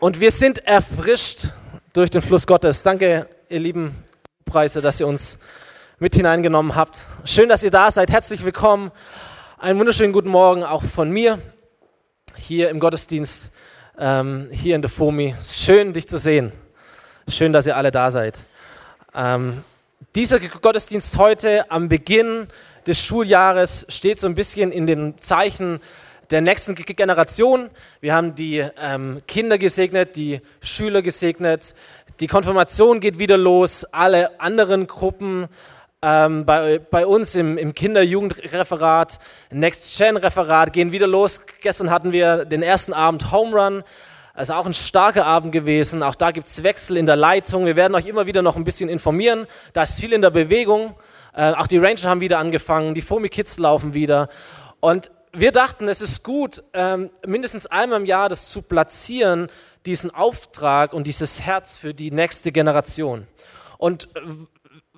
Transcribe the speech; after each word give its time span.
Und 0.00 0.18
wir 0.18 0.30
sind 0.30 0.66
erfrischt 0.66 1.48
durch 1.92 2.08
den 2.08 2.22
Fluss 2.22 2.46
Gottes. 2.46 2.82
Danke, 2.82 3.28
ihr 3.50 3.60
lieben 3.60 3.94
Preise, 4.46 4.80
dass 4.80 4.98
ihr 4.98 5.06
uns 5.06 5.38
mit 5.98 6.14
hineingenommen 6.14 6.74
habt. 6.74 7.04
Schön, 7.26 7.50
dass 7.50 7.62
ihr 7.62 7.70
da 7.70 7.90
seid. 7.90 8.10
Herzlich 8.10 8.42
willkommen. 8.42 8.92
Einen 9.58 9.78
wunderschönen 9.78 10.14
guten 10.14 10.30
Morgen 10.30 10.64
auch 10.64 10.82
von 10.82 11.10
mir 11.10 11.38
hier 12.34 12.70
im 12.70 12.80
Gottesdienst, 12.80 13.52
ähm, 13.98 14.48
hier 14.50 14.74
in 14.74 14.80
der 14.80 14.90
FOMI. 14.90 15.34
Schön, 15.42 15.92
dich 15.92 16.08
zu 16.08 16.16
sehen. 16.16 16.50
Schön, 17.28 17.52
dass 17.52 17.66
ihr 17.66 17.76
alle 17.76 17.90
da 17.90 18.10
seid. 18.10 18.38
Ähm, 19.14 19.62
dieser 20.14 20.40
Gottesdienst 20.40 21.18
heute 21.18 21.70
am 21.70 21.90
Beginn 21.90 22.46
des 22.86 23.04
Schuljahres 23.04 23.84
steht 23.90 24.18
so 24.18 24.28
ein 24.28 24.34
bisschen 24.34 24.72
in 24.72 24.86
den 24.86 25.18
Zeichen 25.18 25.78
der 26.30 26.40
nächsten 26.40 26.74
Generation. 26.74 27.70
Wir 28.00 28.14
haben 28.14 28.34
die 28.34 28.64
ähm, 28.80 29.20
Kinder 29.26 29.58
gesegnet, 29.58 30.16
die 30.16 30.40
Schüler 30.60 31.02
gesegnet. 31.02 31.74
Die 32.20 32.28
Konfirmation 32.28 33.00
geht 33.00 33.18
wieder 33.18 33.36
los. 33.36 33.84
Alle 33.84 34.40
anderen 34.40 34.86
Gruppen 34.86 35.48
ähm, 36.02 36.46
bei, 36.46 36.78
bei 36.78 37.06
uns 37.06 37.34
im, 37.34 37.58
im 37.58 37.74
Kinder-Jugendreferat, 37.74 39.18
Next-Gen-Referat 39.50 40.72
gehen 40.72 40.92
wieder 40.92 41.06
los. 41.06 41.44
Gestern 41.60 41.90
hatten 41.90 42.12
wir 42.12 42.44
den 42.44 42.62
ersten 42.62 42.92
Abend 42.92 43.32
Home 43.32 43.56
Run. 43.56 43.82
Also 44.32 44.54
auch 44.54 44.66
ein 44.66 44.74
starker 44.74 45.26
Abend 45.26 45.52
gewesen. 45.52 46.02
Auch 46.02 46.14
da 46.14 46.30
gibt 46.30 46.46
es 46.46 46.62
Wechsel 46.62 46.96
in 46.96 47.06
der 47.06 47.16
Leitung. 47.16 47.66
Wir 47.66 47.76
werden 47.76 47.94
euch 47.94 48.06
immer 48.06 48.26
wieder 48.26 48.42
noch 48.42 48.56
ein 48.56 48.64
bisschen 48.64 48.88
informieren. 48.88 49.46
Da 49.72 49.82
ist 49.82 50.00
viel 50.00 50.12
in 50.12 50.22
der 50.22 50.30
Bewegung. 50.30 50.94
Äh, 51.34 51.52
auch 51.52 51.66
die 51.66 51.78
Ranger 51.78 52.08
haben 52.08 52.20
wieder 52.20 52.38
angefangen. 52.38 52.94
Die 52.94 53.02
Fomi 53.02 53.28
Kids 53.28 53.58
laufen 53.58 53.92
wieder. 53.92 54.28
Und 54.78 55.10
wir 55.32 55.52
dachten, 55.52 55.88
es 55.88 56.00
ist 56.00 56.24
gut, 56.24 56.62
ähm, 56.72 57.10
mindestens 57.26 57.66
einmal 57.66 58.00
im 58.00 58.06
Jahr 58.06 58.28
das 58.28 58.50
zu 58.50 58.62
platzieren, 58.62 59.48
diesen 59.86 60.12
Auftrag 60.12 60.92
und 60.92 61.06
dieses 61.06 61.40
Herz 61.40 61.76
für 61.78 61.94
die 61.94 62.10
nächste 62.10 62.52
Generation. 62.52 63.26
Und 63.78 64.08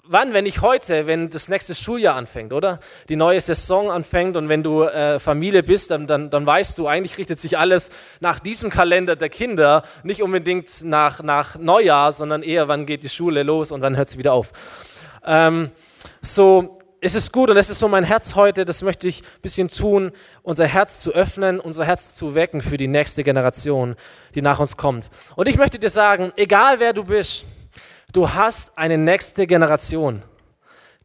wann, 0.05 0.33
wenn 0.33 0.45
nicht 0.45 0.61
heute, 0.61 1.07
wenn 1.07 1.31
das 1.31 1.48
nächste 1.48 1.75
Schuljahr 1.75 2.17
anfängt, 2.17 2.53
oder? 2.53 2.81
Die 3.09 3.17
neue 3.17 3.41
Saison 3.41 3.91
anfängt 3.91 4.37
und 4.37 4.48
wenn 4.48 4.62
du 4.62 4.83
äh, 4.83 5.19
Familie 5.19 5.62
bist, 5.62 5.91
dann, 5.91 6.07
dann, 6.07 6.31
dann 6.31 6.45
weißt 6.45 6.79
du, 6.79 6.87
eigentlich 6.87 7.19
richtet 7.19 7.39
sich 7.39 7.59
alles 7.59 7.91
nach 8.20 8.41
diesem 8.41 8.70
Kalender 8.70 9.17
der 9.17 9.29
Kinder, 9.29 9.83
nicht 10.03 10.23
unbedingt 10.23 10.83
nach, 10.85 11.23
nach 11.23 11.59
Neujahr, 11.59 12.12
sondern 12.12 12.42
eher, 12.42 12.69
wann 12.69 12.87
geht 12.87 13.03
die 13.03 13.09
Schule 13.09 13.42
los 13.42 13.70
und 13.70 13.83
wann 13.83 13.97
hört 13.97 14.09
sie 14.09 14.19
wieder 14.19 14.33
auf. 14.33 14.51
Ähm, 15.25 15.70
so, 16.20 16.79
es 17.05 17.17
ist 17.17 17.33
gut 17.33 17.50
und 17.50 17.56
es 17.56 17.69
ist 17.69 17.81
so 17.81 17.89
mein 17.89 18.05
Herz 18.05 18.36
heute, 18.36 18.64
das 18.64 18.81
möchte 18.83 19.08
ich 19.08 19.22
ein 19.22 19.41
bisschen 19.42 19.69
tun, 19.69 20.12
unser 20.45 20.69
Herz 20.69 21.00
zu 21.00 21.12
öffnen, 21.12 21.58
unser 21.58 21.84
Herz 21.84 22.14
zu 22.14 22.36
wecken 22.36 22.62
für 22.62 22.77
die 22.77 22.86
nächste 22.86 23.25
Generation, 23.25 23.97
die 24.36 24.41
nach 24.41 24.61
uns 24.61 24.77
kommt. 24.77 25.11
Und 25.34 25.48
ich 25.48 25.58
möchte 25.58 25.80
dir 25.80 25.91
sagen, 25.91 26.33
egal 26.36 26.78
wer 26.78 26.92
du 26.92 27.03
bist, 27.03 27.45
du 28.12 28.33
hast 28.33 28.78
eine 28.78 28.98
nächste 28.98 29.48
Generation, 29.48 30.23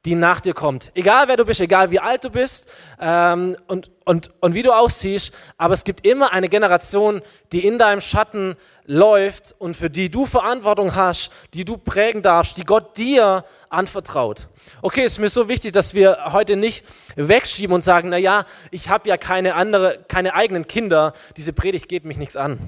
die 0.08 0.16
nach 0.16 0.40
dir 0.40 0.54
kommt. 0.54 0.92
Egal 0.96 1.28
wer 1.28 1.36
du 1.36 1.44
bist, 1.44 1.60
egal 1.60 1.92
wie 1.92 2.00
alt 2.00 2.24
du 2.24 2.30
bist 2.30 2.70
ähm, 3.00 3.58
und, 3.68 3.92
und, 4.06 4.32
und 4.40 4.56
wie 4.56 4.64
du 4.64 4.72
aussiehst, 4.72 5.34
aber 5.58 5.74
es 5.74 5.84
gibt 5.84 6.08
immer 6.08 6.32
eine 6.32 6.48
Generation, 6.48 7.22
die 7.52 7.66
in 7.68 7.78
deinem 7.78 8.00
Schatten 8.00 8.56
läuft 8.86 9.54
und 9.60 9.76
für 9.76 9.90
die 9.90 10.10
du 10.10 10.26
Verantwortung 10.26 10.96
hast, 10.96 11.30
die 11.54 11.66
du 11.66 11.78
prägen 11.78 12.22
darfst, 12.22 12.56
die 12.56 12.64
Gott 12.64 12.98
dir 12.98 13.44
anvertraut. 13.70 14.48
Okay, 14.82 15.04
ist 15.04 15.20
mir 15.20 15.28
so 15.28 15.50
wichtig, 15.50 15.74
dass 15.74 15.94
wir 15.94 16.32
heute 16.32 16.56
nicht 16.56 16.86
wegschieben 17.18 17.74
und 17.74 17.84
sagen, 17.84 18.08
na 18.08 18.18
ja, 18.18 18.46
ich 18.72 18.88
habe 18.88 19.10
ja 19.10 19.18
keine 19.18 19.56
andere, 19.56 20.00
keine 20.08 20.36
eigenen 20.36 20.68
Kinder, 20.68 21.12
diese 21.36 21.52
Predigt 21.52 21.90
geht 21.90 22.06
mich 22.06 22.18
nichts 22.18 22.38
an. 22.38 22.60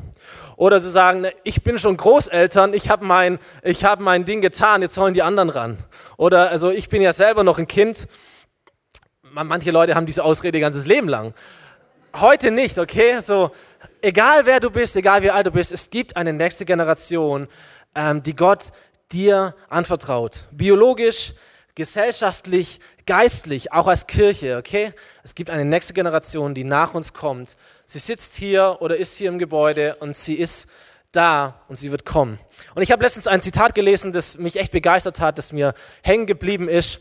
Oder 0.55 0.79
sie 0.79 0.91
sagen, 0.91 1.27
ich 1.43 1.63
bin 1.63 1.77
schon 1.77 1.97
Großeltern, 1.97 2.73
ich 2.73 2.89
habe 2.89 3.05
mein, 3.05 3.39
habe 3.63 4.03
mein 4.03 4.25
Ding 4.25 4.41
getan, 4.41 4.81
jetzt 4.81 4.95
sollen 4.95 5.13
die 5.13 5.21
anderen 5.21 5.49
ran. 5.49 5.77
Oder 6.17 6.49
also 6.49 6.69
ich 6.69 6.89
bin 6.89 7.01
ja 7.01 7.13
selber 7.13 7.43
noch 7.43 7.59
ein 7.59 7.67
Kind. 7.67 8.07
Manche 9.31 9.71
Leute 9.71 9.95
haben 9.95 10.05
diese 10.05 10.23
Ausrede 10.23 10.57
ihr 10.57 10.61
ganzes 10.61 10.85
Leben 10.85 11.07
lang. 11.07 11.33
Heute 12.15 12.51
nicht, 12.51 12.79
okay? 12.79 13.21
So, 13.21 13.51
egal 14.01 14.45
wer 14.45 14.59
du 14.59 14.71
bist, 14.71 14.95
egal 14.95 15.21
wie 15.23 15.29
alt 15.29 15.47
du 15.47 15.51
bist, 15.51 15.71
es 15.71 15.89
gibt 15.89 16.17
eine 16.17 16.33
nächste 16.33 16.65
Generation, 16.65 17.47
ähm, 17.95 18.23
die 18.23 18.35
Gott 18.35 18.71
dir 19.11 19.55
anvertraut. 19.69 20.45
Biologisch, 20.51 21.33
gesellschaftlich, 21.75 22.79
geistlich, 23.09 23.73
auch 23.73 23.87
als 23.87 24.05
Kirche, 24.05 24.57
okay? 24.57 24.93
Es 25.23 25.33
gibt 25.33 25.49
eine 25.49 25.65
nächste 25.65 25.95
Generation, 25.95 26.53
die 26.53 26.63
nach 26.63 26.93
uns 26.93 27.11
kommt. 27.11 27.57
Sie 27.83 27.97
sitzt 27.97 28.35
hier 28.35 28.77
oder 28.81 28.97
ist 28.97 29.17
hier 29.17 29.29
im 29.29 29.39
Gebäude 29.39 29.95
und 29.95 30.15
sie 30.15 30.35
ist 30.35 30.69
da 31.11 31.59
und 31.69 31.75
sie 31.75 31.89
wird 31.89 32.05
kommen. 32.05 32.37
Und 32.75 32.83
ich 32.83 32.91
habe 32.91 33.01
letztens 33.01 33.25
ein 33.25 33.41
Zitat 33.41 33.73
gelesen, 33.73 34.11
das 34.11 34.37
mich 34.37 34.57
echt 34.57 34.71
begeistert 34.71 35.19
hat, 35.19 35.39
das 35.39 35.53
mir 35.53 35.73
hängen 36.03 36.27
geblieben 36.27 36.69
ist. 36.69 36.99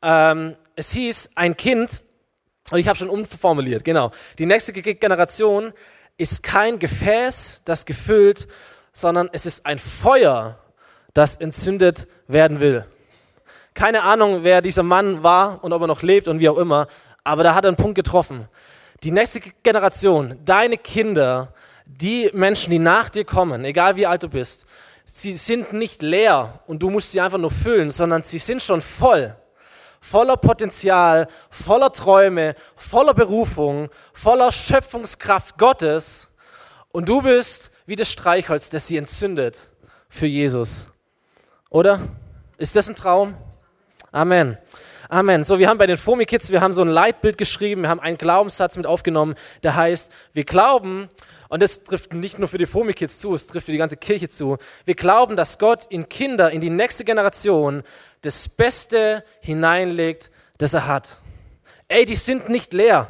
Ähm, 0.00 0.54
es 0.76 0.92
hieß, 0.92 1.30
ein 1.34 1.56
Kind, 1.56 2.02
und 2.70 2.78
ich 2.78 2.86
habe 2.86 2.96
schon 2.96 3.10
umformuliert, 3.10 3.84
genau, 3.84 4.12
die 4.38 4.46
nächste 4.46 4.72
Generation 4.72 5.72
ist 6.18 6.44
kein 6.44 6.78
Gefäß, 6.78 7.62
das 7.64 7.84
gefüllt, 7.84 8.46
sondern 8.92 9.28
es 9.32 9.44
ist 9.44 9.66
ein 9.66 9.80
Feuer, 9.80 10.56
das 11.14 11.34
entzündet 11.34 12.06
werden 12.28 12.60
will. 12.60 12.86
Keine 13.78 14.02
Ahnung, 14.02 14.42
wer 14.42 14.60
dieser 14.60 14.82
Mann 14.82 15.22
war 15.22 15.62
und 15.62 15.72
ob 15.72 15.82
er 15.82 15.86
noch 15.86 16.02
lebt 16.02 16.26
und 16.26 16.40
wie 16.40 16.48
auch 16.48 16.56
immer, 16.56 16.88
aber 17.22 17.44
da 17.44 17.54
hat 17.54 17.64
er 17.64 17.68
einen 17.68 17.76
Punkt 17.76 17.94
getroffen. 17.94 18.48
Die 19.04 19.12
nächste 19.12 19.38
Generation, 19.62 20.36
deine 20.44 20.78
Kinder, 20.78 21.54
die 21.86 22.28
Menschen, 22.32 22.72
die 22.72 22.80
nach 22.80 23.08
dir 23.08 23.24
kommen, 23.24 23.64
egal 23.64 23.94
wie 23.94 24.04
alt 24.04 24.24
du 24.24 24.30
bist, 24.30 24.66
sie 25.04 25.36
sind 25.36 25.74
nicht 25.74 26.02
leer 26.02 26.58
und 26.66 26.82
du 26.82 26.90
musst 26.90 27.12
sie 27.12 27.20
einfach 27.20 27.38
nur 27.38 27.52
füllen, 27.52 27.92
sondern 27.92 28.24
sie 28.24 28.40
sind 28.40 28.64
schon 28.64 28.80
voll. 28.80 29.36
Voller 30.00 30.36
Potenzial, 30.36 31.28
voller 31.48 31.92
Träume, 31.92 32.56
voller 32.74 33.14
Berufung, 33.14 33.90
voller 34.12 34.50
Schöpfungskraft 34.50 35.56
Gottes. 35.56 36.30
Und 36.90 37.08
du 37.08 37.22
bist 37.22 37.70
wie 37.86 37.94
das 37.94 38.10
Streichholz, 38.10 38.70
das 38.70 38.88
sie 38.88 38.96
entzündet 38.96 39.70
für 40.08 40.26
Jesus. 40.26 40.88
Oder? 41.70 42.00
Ist 42.56 42.74
das 42.74 42.88
ein 42.88 42.96
Traum? 42.96 43.36
Amen. 44.10 44.56
Amen. 45.10 45.44
So, 45.44 45.58
wir 45.58 45.68
haben 45.68 45.76
bei 45.76 45.86
den 45.86 45.98
FOMI 45.98 46.24
Kids, 46.24 46.50
wir 46.50 46.62
haben 46.62 46.72
so 46.72 46.80
ein 46.80 46.88
Leitbild 46.88 47.36
geschrieben, 47.36 47.82
wir 47.82 47.90
haben 47.90 48.00
einen 48.00 48.16
Glaubenssatz 48.16 48.76
mit 48.76 48.86
aufgenommen, 48.86 49.34
der 49.62 49.76
heißt, 49.76 50.12
wir 50.32 50.44
glauben, 50.44 51.08
und 51.48 51.62
das 51.62 51.84
trifft 51.84 52.14
nicht 52.14 52.38
nur 52.38 52.48
für 52.48 52.58
die 52.58 52.66
FOMI 52.66 52.94
Kids 52.94 53.18
zu, 53.18 53.34
es 53.34 53.46
trifft 53.46 53.66
für 53.66 53.72
die 53.72 53.78
ganze 53.78 53.98
Kirche 53.98 54.28
zu, 54.28 54.56
wir 54.86 54.94
glauben, 54.94 55.36
dass 55.36 55.58
Gott 55.58 55.86
in 55.90 56.08
Kinder, 56.08 56.50
in 56.50 56.60
die 56.62 56.70
nächste 56.70 57.04
Generation 57.04 57.82
das 58.22 58.48
Beste 58.48 59.24
hineinlegt, 59.40 60.30
das 60.56 60.72
er 60.72 60.86
hat. 60.86 61.18
Ey, 61.88 62.06
die 62.06 62.16
sind 62.16 62.48
nicht 62.48 62.72
leer. 62.72 63.08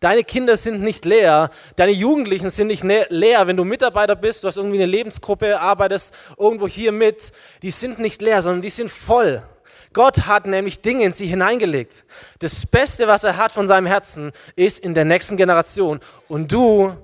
Deine 0.00 0.24
Kinder 0.24 0.56
sind 0.56 0.82
nicht 0.82 1.04
leer, 1.04 1.50
deine 1.76 1.92
Jugendlichen 1.92 2.50
sind 2.50 2.66
nicht 2.66 2.82
ne-, 2.82 3.06
leer. 3.08 3.46
Wenn 3.46 3.56
du 3.56 3.62
Mitarbeiter 3.62 4.16
bist, 4.16 4.42
du 4.42 4.48
hast 4.48 4.56
irgendwie 4.56 4.78
eine 4.78 4.86
Lebensgruppe, 4.86 5.60
arbeitest 5.60 6.12
irgendwo 6.36 6.66
hier 6.66 6.90
mit, 6.90 7.30
die 7.62 7.70
sind 7.70 8.00
nicht 8.00 8.20
leer, 8.20 8.42
sondern 8.42 8.62
die 8.62 8.70
sind 8.70 8.90
voll. 8.90 9.44
Gott 9.92 10.26
hat 10.26 10.46
nämlich 10.46 10.82
Dinge 10.82 11.04
in 11.04 11.12
sie 11.12 11.26
hineingelegt. 11.26 12.04
Das 12.38 12.66
Beste, 12.66 13.08
was 13.08 13.24
er 13.24 13.36
hat 13.36 13.52
von 13.52 13.68
seinem 13.68 13.86
Herzen, 13.86 14.32
ist 14.56 14.80
in 14.80 14.94
der 14.94 15.04
nächsten 15.04 15.36
Generation. 15.36 16.00
Und 16.28 16.52
du 16.52 16.96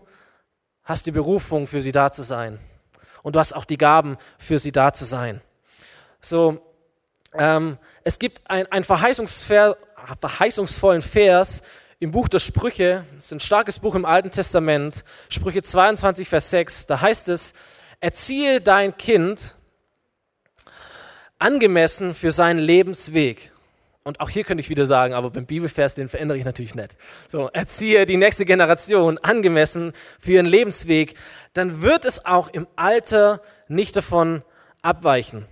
hast 0.85 1.07
die 1.07 1.13
Berufung, 1.13 1.67
für 1.67 1.83
sie 1.83 1.93
da 1.93 2.11
zu 2.11 2.23
sein. 2.23 2.59
Und 3.23 3.37
du 3.37 3.41
hast 3.41 3.53
auch 3.53 3.65
die 3.65 3.79
Gaben, 3.79 4.17
für 4.39 4.59
sie 4.59 4.73
da 4.73 4.93
zu 4.93 5.05
sein. 5.05 5.41
So, 6.21 6.61
ähm, 7.35 7.79
es 8.05 8.19
gibt 8.19 8.51
ein, 8.51 8.67
ein 8.73 8.85
verheißungsvollen 8.85 11.03
Vers 11.03 11.63
im 11.99 12.11
Buch 12.11 12.29
der 12.29 12.39
Sprüche. 12.39 13.05
Es 13.17 13.27
ist 13.27 13.33
ein 13.33 13.41
starkes 13.41 13.81
Buch 13.81 13.95
im 13.95 14.07
Alten 14.07 14.31
Testament. 14.31 15.05
Sprüche 15.29 15.63
22, 15.63 16.27
Vers 16.29 16.51
6. 16.51 16.87
Da 16.87 17.01
heißt 17.01 17.29
es, 17.29 17.55
erziehe 18.01 18.61
dein 18.61 18.97
Kind 18.97 19.57
angemessen 21.39 22.15
für 22.15 22.31
seinen 22.31 22.59
Lebensweg. 22.59 23.53
Und 24.05 24.21
auch 24.21 24.31
hier 24.31 24.45
könnte 24.45 24.63
ich 24.63 24.71
wieder 24.71 24.87
sagen, 24.87 25.13
aber 25.13 25.31
beim 25.31 25.45
Bibelvers, 25.45 25.95
den 25.95 26.09
verändere 26.09 26.39
ich 26.39 26.45
natürlich 26.45 26.75
nicht. 26.75 26.97
So, 27.29 27.51
erziehe 27.53 28.07
die 28.07 28.17
nächste 28.17 28.47
Generation 28.47 29.19
angemessen 29.19 29.93
für 30.19 30.33
ihren 30.33 30.47
Lebensweg, 30.47 31.15
dann 31.53 31.83
wird 31.83 32.05
es 32.07 32.25
auch 32.25 32.49
im 32.49 32.67
Alter 32.77 33.43
nicht 33.69 33.97
davon 33.97 34.43
abweichen. 34.81 35.45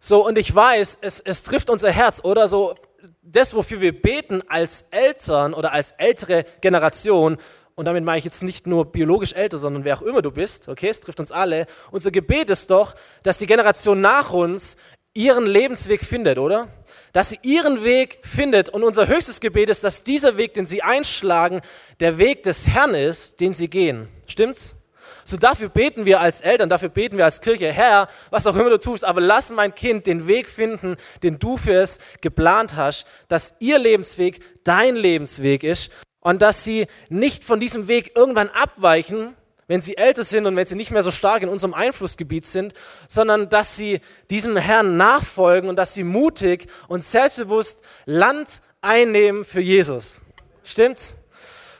So, 0.00 0.26
und 0.26 0.36
ich 0.36 0.54
weiß, 0.54 0.98
es, 1.00 1.20
es 1.20 1.44
trifft 1.44 1.70
unser 1.70 1.90
Herz, 1.90 2.20
oder 2.22 2.46
so, 2.46 2.74
das, 3.22 3.54
wofür 3.54 3.80
wir 3.80 4.00
beten 4.00 4.42
als 4.48 4.86
Eltern 4.90 5.54
oder 5.54 5.72
als 5.72 5.92
ältere 5.92 6.44
Generation, 6.60 7.38
und 7.74 7.84
damit 7.84 8.02
meine 8.02 8.18
ich 8.18 8.24
jetzt 8.24 8.42
nicht 8.42 8.66
nur 8.66 8.90
biologisch 8.90 9.34
älter, 9.34 9.56
sondern 9.56 9.84
wer 9.84 9.96
auch 9.96 10.02
immer 10.02 10.20
du 10.20 10.32
bist, 10.32 10.68
okay, 10.68 10.88
es 10.88 11.00
trifft 11.00 11.20
uns 11.20 11.30
alle. 11.30 11.66
Unser 11.92 12.10
Gebet 12.10 12.50
ist 12.50 12.72
doch, 12.72 12.96
dass 13.22 13.38
die 13.38 13.46
Generation 13.46 14.00
nach 14.00 14.32
uns 14.32 14.76
ihren 15.18 15.46
Lebensweg 15.46 16.04
findet, 16.04 16.38
oder? 16.38 16.68
Dass 17.12 17.30
sie 17.30 17.38
ihren 17.42 17.82
Weg 17.82 18.20
findet 18.22 18.70
und 18.70 18.84
unser 18.84 19.08
höchstes 19.08 19.40
Gebet 19.40 19.68
ist, 19.68 19.82
dass 19.82 20.04
dieser 20.04 20.36
Weg, 20.36 20.54
den 20.54 20.64
sie 20.64 20.82
einschlagen, 20.82 21.60
der 21.98 22.18
Weg 22.18 22.44
des 22.44 22.68
Herrn 22.68 22.94
ist, 22.94 23.40
den 23.40 23.52
sie 23.52 23.68
gehen. 23.68 24.08
Stimmt's? 24.28 24.76
So 25.24 25.36
dafür 25.36 25.68
beten 25.68 26.06
wir 26.06 26.20
als 26.20 26.40
Eltern, 26.40 26.68
dafür 26.68 26.88
beten 26.88 27.16
wir 27.16 27.24
als 27.24 27.40
Kirche, 27.40 27.72
Herr, 27.72 28.08
was 28.30 28.46
auch 28.46 28.54
immer 28.54 28.70
du 28.70 28.78
tust, 28.78 29.04
aber 29.04 29.20
lass 29.20 29.50
mein 29.50 29.74
Kind 29.74 30.06
den 30.06 30.28
Weg 30.28 30.48
finden, 30.48 30.96
den 31.24 31.38
du 31.40 31.56
für 31.56 31.74
es 31.74 31.98
geplant 32.20 32.76
hast, 32.76 33.06
dass 33.26 33.54
ihr 33.58 33.78
Lebensweg 33.78 34.40
dein 34.64 34.94
Lebensweg 34.94 35.64
ist 35.64 35.90
und 36.20 36.40
dass 36.40 36.64
sie 36.64 36.86
nicht 37.10 37.44
von 37.44 37.58
diesem 37.58 37.88
Weg 37.88 38.12
irgendwann 38.16 38.48
abweichen, 38.50 39.34
wenn 39.68 39.80
sie 39.80 39.96
älter 39.96 40.24
sind 40.24 40.46
und 40.46 40.56
wenn 40.56 40.66
sie 40.66 40.74
nicht 40.74 40.90
mehr 40.90 41.02
so 41.02 41.10
stark 41.10 41.42
in 41.42 41.48
unserem 41.48 41.74
Einflussgebiet 41.74 42.46
sind, 42.46 42.72
sondern 43.06 43.48
dass 43.48 43.76
sie 43.76 44.00
diesem 44.30 44.56
Herrn 44.56 44.96
nachfolgen 44.96 45.68
und 45.68 45.76
dass 45.76 45.94
sie 45.94 46.04
mutig 46.04 46.66
und 46.88 47.04
selbstbewusst 47.04 47.82
Land 48.06 48.62
einnehmen 48.80 49.44
für 49.44 49.60
Jesus. 49.60 50.20
Stimmt's? 50.64 51.16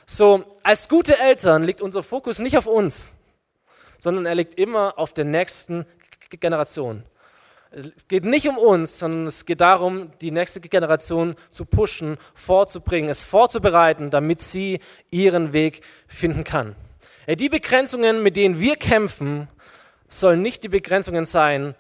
So, 0.07 0.45
als 0.63 0.89
gute 0.89 1.19
Eltern 1.19 1.65
liegt 1.65 1.81
unser 1.81 2.03
Fokus 2.03 2.39
nicht 2.39 2.57
auf 2.57 2.67
uns, 2.67 3.17
sondern 3.99 4.27
er 4.27 4.35
liegt 4.35 4.59
immer 4.59 4.99
auf 4.99 5.13
der 5.13 5.25
nächsten 5.25 5.85
Generation. 6.31 7.03
Es 7.71 8.09
geht 8.09 8.25
nicht 8.25 8.49
um 8.49 8.57
uns, 8.57 8.99
sondern 8.99 9.27
es 9.27 9.45
geht 9.45 9.61
darum, 9.61 10.11
die 10.23 10.31
nächste 10.31 10.61
Generation 10.61 11.35
zu 11.51 11.67
pushen, 11.67 12.17
vorzubringen, 12.35 13.11
es 13.11 13.25
vorzubereiten, 13.25 14.11
damit 14.11 14.41
sie 14.41 14.79
ihren 15.11 15.53
Weg 15.53 15.83
finden 16.07 16.45
kann. 16.45 16.75
Die 17.37 17.51
Begrenzungen, 17.51 18.23
mit 18.23 18.37
denen 18.37 18.59
wir 18.59 18.77
kämpfen, 18.77 19.49
sollen 20.09 20.41
nicht 20.41 20.63
die 20.63 20.69
Begrenzungen 20.69 21.27
sein, 21.27 21.75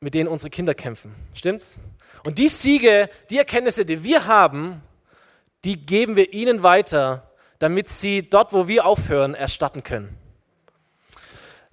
mit 0.00 0.12
denen 0.12 0.28
unsere 0.28 0.50
Kinder 0.50 0.74
kämpfen. 0.74 1.14
Stimmt's? 1.34 1.78
Und 2.24 2.36
die 2.38 2.48
Siege, 2.48 3.08
die 3.30 3.38
Erkenntnisse, 3.38 3.86
die 3.86 4.04
wir 4.04 4.26
haben, 4.26 4.82
die 5.64 5.80
geben 5.80 6.16
wir 6.16 6.32
ihnen 6.32 6.62
weiter, 6.62 7.30
damit 7.58 7.88
sie 7.88 8.28
dort, 8.28 8.52
wo 8.52 8.68
wir 8.68 8.84
aufhören, 8.84 9.34
erstatten 9.34 9.82
können. 9.82 10.16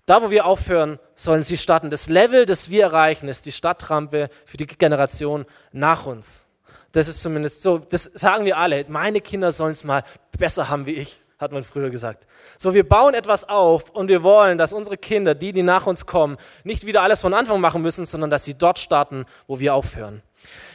Da, 0.05 0.21
wo 0.21 0.31
wir 0.31 0.45
aufhören, 0.45 0.99
sollen 1.15 1.43
sie 1.43 1.57
starten. 1.57 1.89
Das 1.89 2.07
Level, 2.09 2.45
das 2.45 2.69
wir 2.69 2.83
erreichen, 2.83 3.27
ist 3.27 3.45
die 3.45 3.51
Stadtrampe 3.51 4.29
für 4.45 4.57
die 4.57 4.65
Generation 4.65 5.45
nach 5.71 6.05
uns. 6.05 6.45
Das 6.91 7.07
ist 7.07 7.21
zumindest 7.21 7.63
so, 7.63 7.79
das 7.79 8.03
sagen 8.03 8.45
wir 8.45 8.57
alle. 8.57 8.85
Meine 8.87 9.21
Kinder 9.21 9.51
sollen 9.51 9.71
es 9.71 9.83
mal 9.83 10.03
besser 10.37 10.69
haben 10.69 10.85
wie 10.85 10.91
ich, 10.91 11.22
hat 11.43 11.51
man 11.51 11.63
früher 11.63 11.89
gesagt. 11.89 12.25
So, 12.57 12.73
wir 12.73 12.87
bauen 12.87 13.13
etwas 13.13 13.47
auf 13.47 13.89
und 13.89 14.07
wir 14.07 14.23
wollen, 14.23 14.57
dass 14.57 14.73
unsere 14.73 14.97
Kinder, 14.97 15.35
die, 15.35 15.53
die 15.53 15.63
nach 15.63 15.85
uns 15.85 16.05
kommen, 16.05 16.37
nicht 16.63 16.85
wieder 16.85 17.03
alles 17.03 17.21
von 17.21 17.33
Anfang 17.33 17.61
machen 17.61 17.81
müssen, 17.81 18.05
sondern 18.05 18.29
dass 18.29 18.45
sie 18.45 18.55
dort 18.55 18.79
starten, 18.79 19.25
wo 19.47 19.59
wir 19.59 19.75
aufhören. 19.75 20.23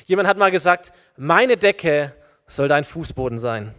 Jemand 0.07 0.29
hat 0.29 0.39
mal 0.39 0.51
gesagt, 0.51 0.93
meine 1.17 1.57
Decke 1.57 2.15
soll 2.47 2.69
dein 2.69 2.85
Fußboden 2.85 3.39
sein. 3.39 3.75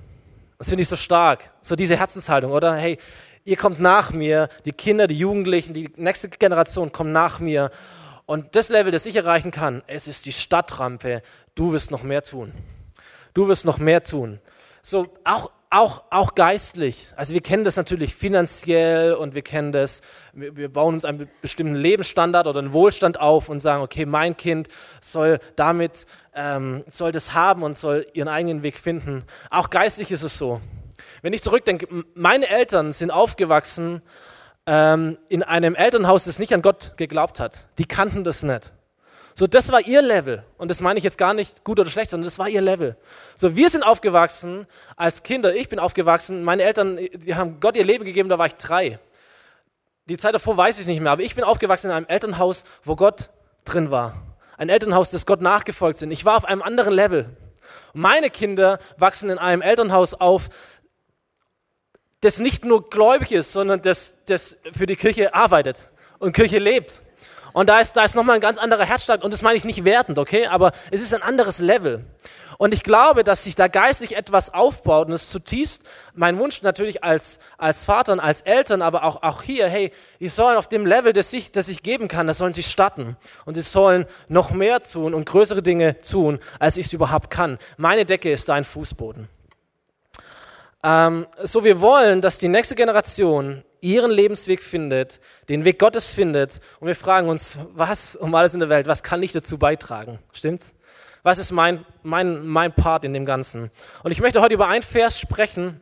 Das 0.57 0.69
finde 0.69 0.83
ich 0.83 0.89
so 0.89 0.95
stark. 0.95 1.51
So 1.61 1.75
diese 1.75 1.95
Herzenshaltung, 1.95 2.51
oder? 2.51 2.75
Hey, 2.75 2.97
ihr 3.45 3.57
kommt 3.57 3.79
nach 3.79 4.11
mir, 4.11 4.49
die 4.65 4.73
Kinder, 4.73 5.07
die 5.07 5.17
Jugendlichen, 5.17 5.73
die 5.73 5.89
nächste 5.95 6.29
Generation 6.29 6.91
kommt 6.91 7.11
nach 7.11 7.39
mir. 7.39 7.71
Und 8.25 8.55
das 8.55 8.69
Level, 8.69 8.91
das 8.91 9.05
ich 9.05 9.15
erreichen 9.15 9.51
kann, 9.51 9.81
es 9.87 10.07
ist 10.07 10.25
die 10.25 10.33
Stadtrampe. 10.33 11.21
Du 11.55 11.71
wirst 11.73 11.91
noch 11.91 12.03
mehr 12.03 12.21
tun. 12.21 12.53
Du 13.33 13.47
wirst 13.47 13.65
noch 13.65 13.79
mehr 13.79 14.03
tun. 14.03 14.39
So, 14.81 15.07
auch 15.23 15.51
auch, 15.69 16.03
auch 16.09 16.33
geistlich. 16.33 17.13
Also 17.15 17.33
wir 17.33 17.41
kennen 17.41 17.63
das 17.63 17.75
natürlich 17.77 18.15
finanziell 18.15 19.13
und 19.13 19.35
wir 19.35 19.43
kennen 19.43 19.71
das, 19.71 20.01
wir 20.33 20.71
bauen 20.71 20.95
uns 20.95 21.05
einen 21.05 21.29
bestimmten 21.41 21.75
Lebensstandard 21.75 22.47
oder 22.47 22.59
einen 22.59 22.73
Wohlstand 22.73 23.19
auf 23.19 23.49
und 23.49 23.59
sagen, 23.59 23.83
okay, 23.83 24.05
mein 24.05 24.35
Kind 24.35 24.67
soll 24.99 25.39
damit, 25.55 26.07
ähm, 26.33 26.83
soll 26.87 27.11
das 27.11 27.33
haben 27.33 27.61
und 27.61 27.77
soll 27.77 28.07
ihren 28.13 28.27
eigenen 28.27 28.63
Weg 28.63 28.79
finden. 28.79 29.23
Auch 29.51 29.69
geistlich 29.69 30.11
ist 30.11 30.23
es 30.23 30.37
so. 30.37 30.59
Wenn 31.21 31.33
ich 31.33 31.43
zurückdenke, 31.43 31.87
meine 32.15 32.49
Eltern 32.49 32.91
sind 32.91 33.11
aufgewachsen 33.11 34.01
ähm, 34.65 35.17
in 35.29 35.43
einem 35.43 35.75
Elternhaus, 35.75 36.25
das 36.25 36.39
nicht 36.39 36.53
an 36.53 36.63
Gott 36.63 36.93
geglaubt 36.97 37.39
hat. 37.39 37.67
Die 37.77 37.85
kannten 37.85 38.23
das 38.23 38.41
nicht. 38.41 38.73
So, 39.35 39.47
das 39.47 39.71
war 39.71 39.81
ihr 39.81 40.01
Level. 40.01 40.43
Und 40.57 40.69
das 40.69 40.81
meine 40.81 40.97
ich 40.97 41.03
jetzt 41.03 41.17
gar 41.17 41.33
nicht 41.33 41.63
gut 41.63 41.79
oder 41.79 41.89
schlecht, 41.89 42.09
sondern 42.09 42.25
das 42.25 42.39
war 42.39 42.49
ihr 42.49 42.61
Level. 42.61 42.97
So, 43.35 43.55
wir 43.55 43.69
sind 43.69 43.83
aufgewachsen 43.83 44.67
als 44.95 45.23
Kinder. 45.23 45.55
Ich 45.55 45.69
bin 45.69 45.79
aufgewachsen. 45.79 46.43
Meine 46.43 46.63
Eltern, 46.63 46.97
die 46.97 47.35
haben 47.35 47.59
Gott 47.59 47.77
ihr 47.77 47.85
Leben 47.85 48.05
gegeben, 48.05 48.29
da 48.29 48.37
war 48.37 48.47
ich 48.47 48.55
drei. 48.55 48.99
Die 50.09 50.17
Zeit 50.17 50.33
davor 50.33 50.57
weiß 50.57 50.79
ich 50.79 50.87
nicht 50.87 51.01
mehr, 51.01 51.11
aber 51.11 51.21
ich 51.21 51.35
bin 51.35 51.43
aufgewachsen 51.43 51.87
in 51.87 51.93
einem 51.95 52.07
Elternhaus, 52.07 52.65
wo 52.83 52.95
Gott 52.95 53.29
drin 53.63 53.91
war. 53.91 54.15
Ein 54.57 54.69
Elternhaus, 54.69 55.11
das 55.11 55.25
Gott 55.25 55.41
nachgefolgt 55.41 55.99
sind. 55.99 56.11
Ich 56.11 56.25
war 56.25 56.35
auf 56.35 56.45
einem 56.45 56.61
anderen 56.61 56.93
Level. 56.93 57.29
Meine 57.93 58.29
Kinder 58.29 58.79
wachsen 58.97 59.29
in 59.29 59.37
einem 59.37 59.61
Elternhaus 59.61 60.15
auf, 60.15 60.49
das 62.21 62.39
nicht 62.39 62.65
nur 62.65 62.89
gläubig 62.89 63.31
ist, 63.31 63.53
sondern 63.53 63.81
das, 63.81 64.25
das 64.25 64.57
für 64.71 64.85
die 64.85 64.95
Kirche 64.95 65.33
arbeitet 65.33 65.91
und 66.17 66.33
Kirche 66.33 66.59
lebt. 66.59 67.01
Und 67.53 67.69
da 67.69 67.79
ist, 67.79 67.93
da 67.93 68.03
ist 68.03 68.15
nochmal 68.15 68.35
ein 68.35 68.41
ganz 68.41 68.57
anderer 68.57 68.85
Herzschlag 68.85 69.23
und 69.23 69.33
das 69.33 69.41
meine 69.41 69.57
ich 69.57 69.65
nicht 69.65 69.83
wertend, 69.85 70.19
okay? 70.19 70.47
Aber 70.47 70.71
es 70.91 71.01
ist 71.01 71.13
ein 71.13 71.21
anderes 71.21 71.59
Level. 71.59 72.05
Und 72.61 72.73
ich 72.73 72.83
glaube, 72.83 73.23
dass 73.23 73.45
sich 73.45 73.55
da 73.55 73.69
geistlich 73.69 74.17
etwas 74.17 74.53
aufbaut 74.53 75.07
und 75.07 75.13
es 75.13 75.23
ist 75.23 75.31
zutiefst 75.31 75.83
mein 76.13 76.37
Wunsch 76.39 76.61
natürlich 76.61 77.05
als, 77.05 77.39
als 77.57 77.85
Vater 77.85 78.11
und 78.11 78.19
als 78.19 78.41
Eltern, 78.41 78.81
aber 78.81 79.05
auch, 79.05 79.23
auch 79.23 79.41
hier, 79.41 79.69
hey, 79.69 79.93
die 80.19 80.27
sollen 80.27 80.57
auf 80.57 80.67
dem 80.67 80.85
Level, 80.85 81.13
das 81.13 81.31
ich, 81.31 81.53
das 81.53 81.69
ich 81.69 81.83
geben 81.83 82.09
kann, 82.09 82.27
das 82.27 82.39
sollen 82.39 82.51
sie 82.51 82.63
starten. 82.63 83.15
Und 83.45 83.53
sie 83.53 83.61
sollen 83.61 84.05
noch 84.27 84.51
mehr 84.51 84.83
tun 84.83 85.13
und 85.13 85.25
größere 85.25 85.63
Dinge 85.63 86.01
tun, 86.01 86.39
als 86.59 86.75
ich 86.75 86.87
es 86.87 86.93
überhaupt 86.93 87.29
kann. 87.29 87.59
Meine 87.77 88.03
Decke 88.03 88.29
ist 88.29 88.49
dein 88.49 88.65
Fußboden. 88.65 89.29
Ähm, 90.83 91.27
so, 91.41 91.63
wir 91.63 91.79
wollen, 91.79 92.19
dass 92.19 92.39
die 92.39 92.49
nächste 92.49 92.75
Generation 92.75 93.63
ihren 93.81 94.11
Lebensweg 94.11 94.61
findet, 94.61 95.19
den 95.47 95.65
Weg 95.65 95.79
Gottes 95.79 96.09
findet 96.09 96.59
und 96.79 96.87
wir 96.87 96.95
fragen 96.95 97.29
uns, 97.29 97.57
was 97.73 98.15
um 98.15 98.33
alles 98.35 98.53
in 98.53 98.59
der 98.59 98.69
Welt, 98.69 98.87
was 98.87 99.03
kann 99.03 99.23
ich 99.23 99.31
dazu 99.31 99.57
beitragen? 99.57 100.19
Stimmt's? 100.31 100.73
Was 101.23 101.37
ist 101.37 101.51
mein, 101.51 101.85
mein, 102.01 102.47
mein 102.47 102.73
Part 102.73 103.03
in 103.03 103.13
dem 103.13 103.25
Ganzen? 103.25 103.71
Und 104.03 104.11
ich 104.11 104.21
möchte 104.21 104.41
heute 104.41 104.53
über 104.53 104.67
ein 104.67 104.81
Vers 104.81 105.19
sprechen, 105.19 105.81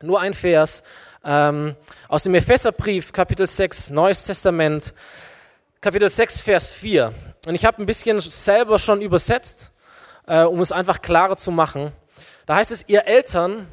nur 0.00 0.20
ein 0.20 0.34
Vers, 0.34 0.82
ähm, 1.24 1.76
aus 2.08 2.22
dem 2.22 2.34
Epheserbrief, 2.34 3.12
Kapitel 3.12 3.46
6, 3.46 3.90
Neues 3.90 4.24
Testament, 4.24 4.94
Kapitel 5.80 6.08
6, 6.08 6.40
Vers 6.40 6.72
4. 6.72 7.12
Und 7.46 7.54
ich 7.54 7.64
habe 7.64 7.82
ein 7.82 7.86
bisschen 7.86 8.20
selber 8.20 8.78
schon 8.78 9.02
übersetzt, 9.02 9.72
äh, 10.26 10.42
um 10.42 10.60
es 10.60 10.72
einfach 10.72 11.02
klarer 11.02 11.36
zu 11.36 11.50
machen. 11.50 11.92
Da 12.46 12.56
heißt 12.56 12.72
es, 12.72 12.88
ihr 12.88 13.06
Eltern, 13.06 13.66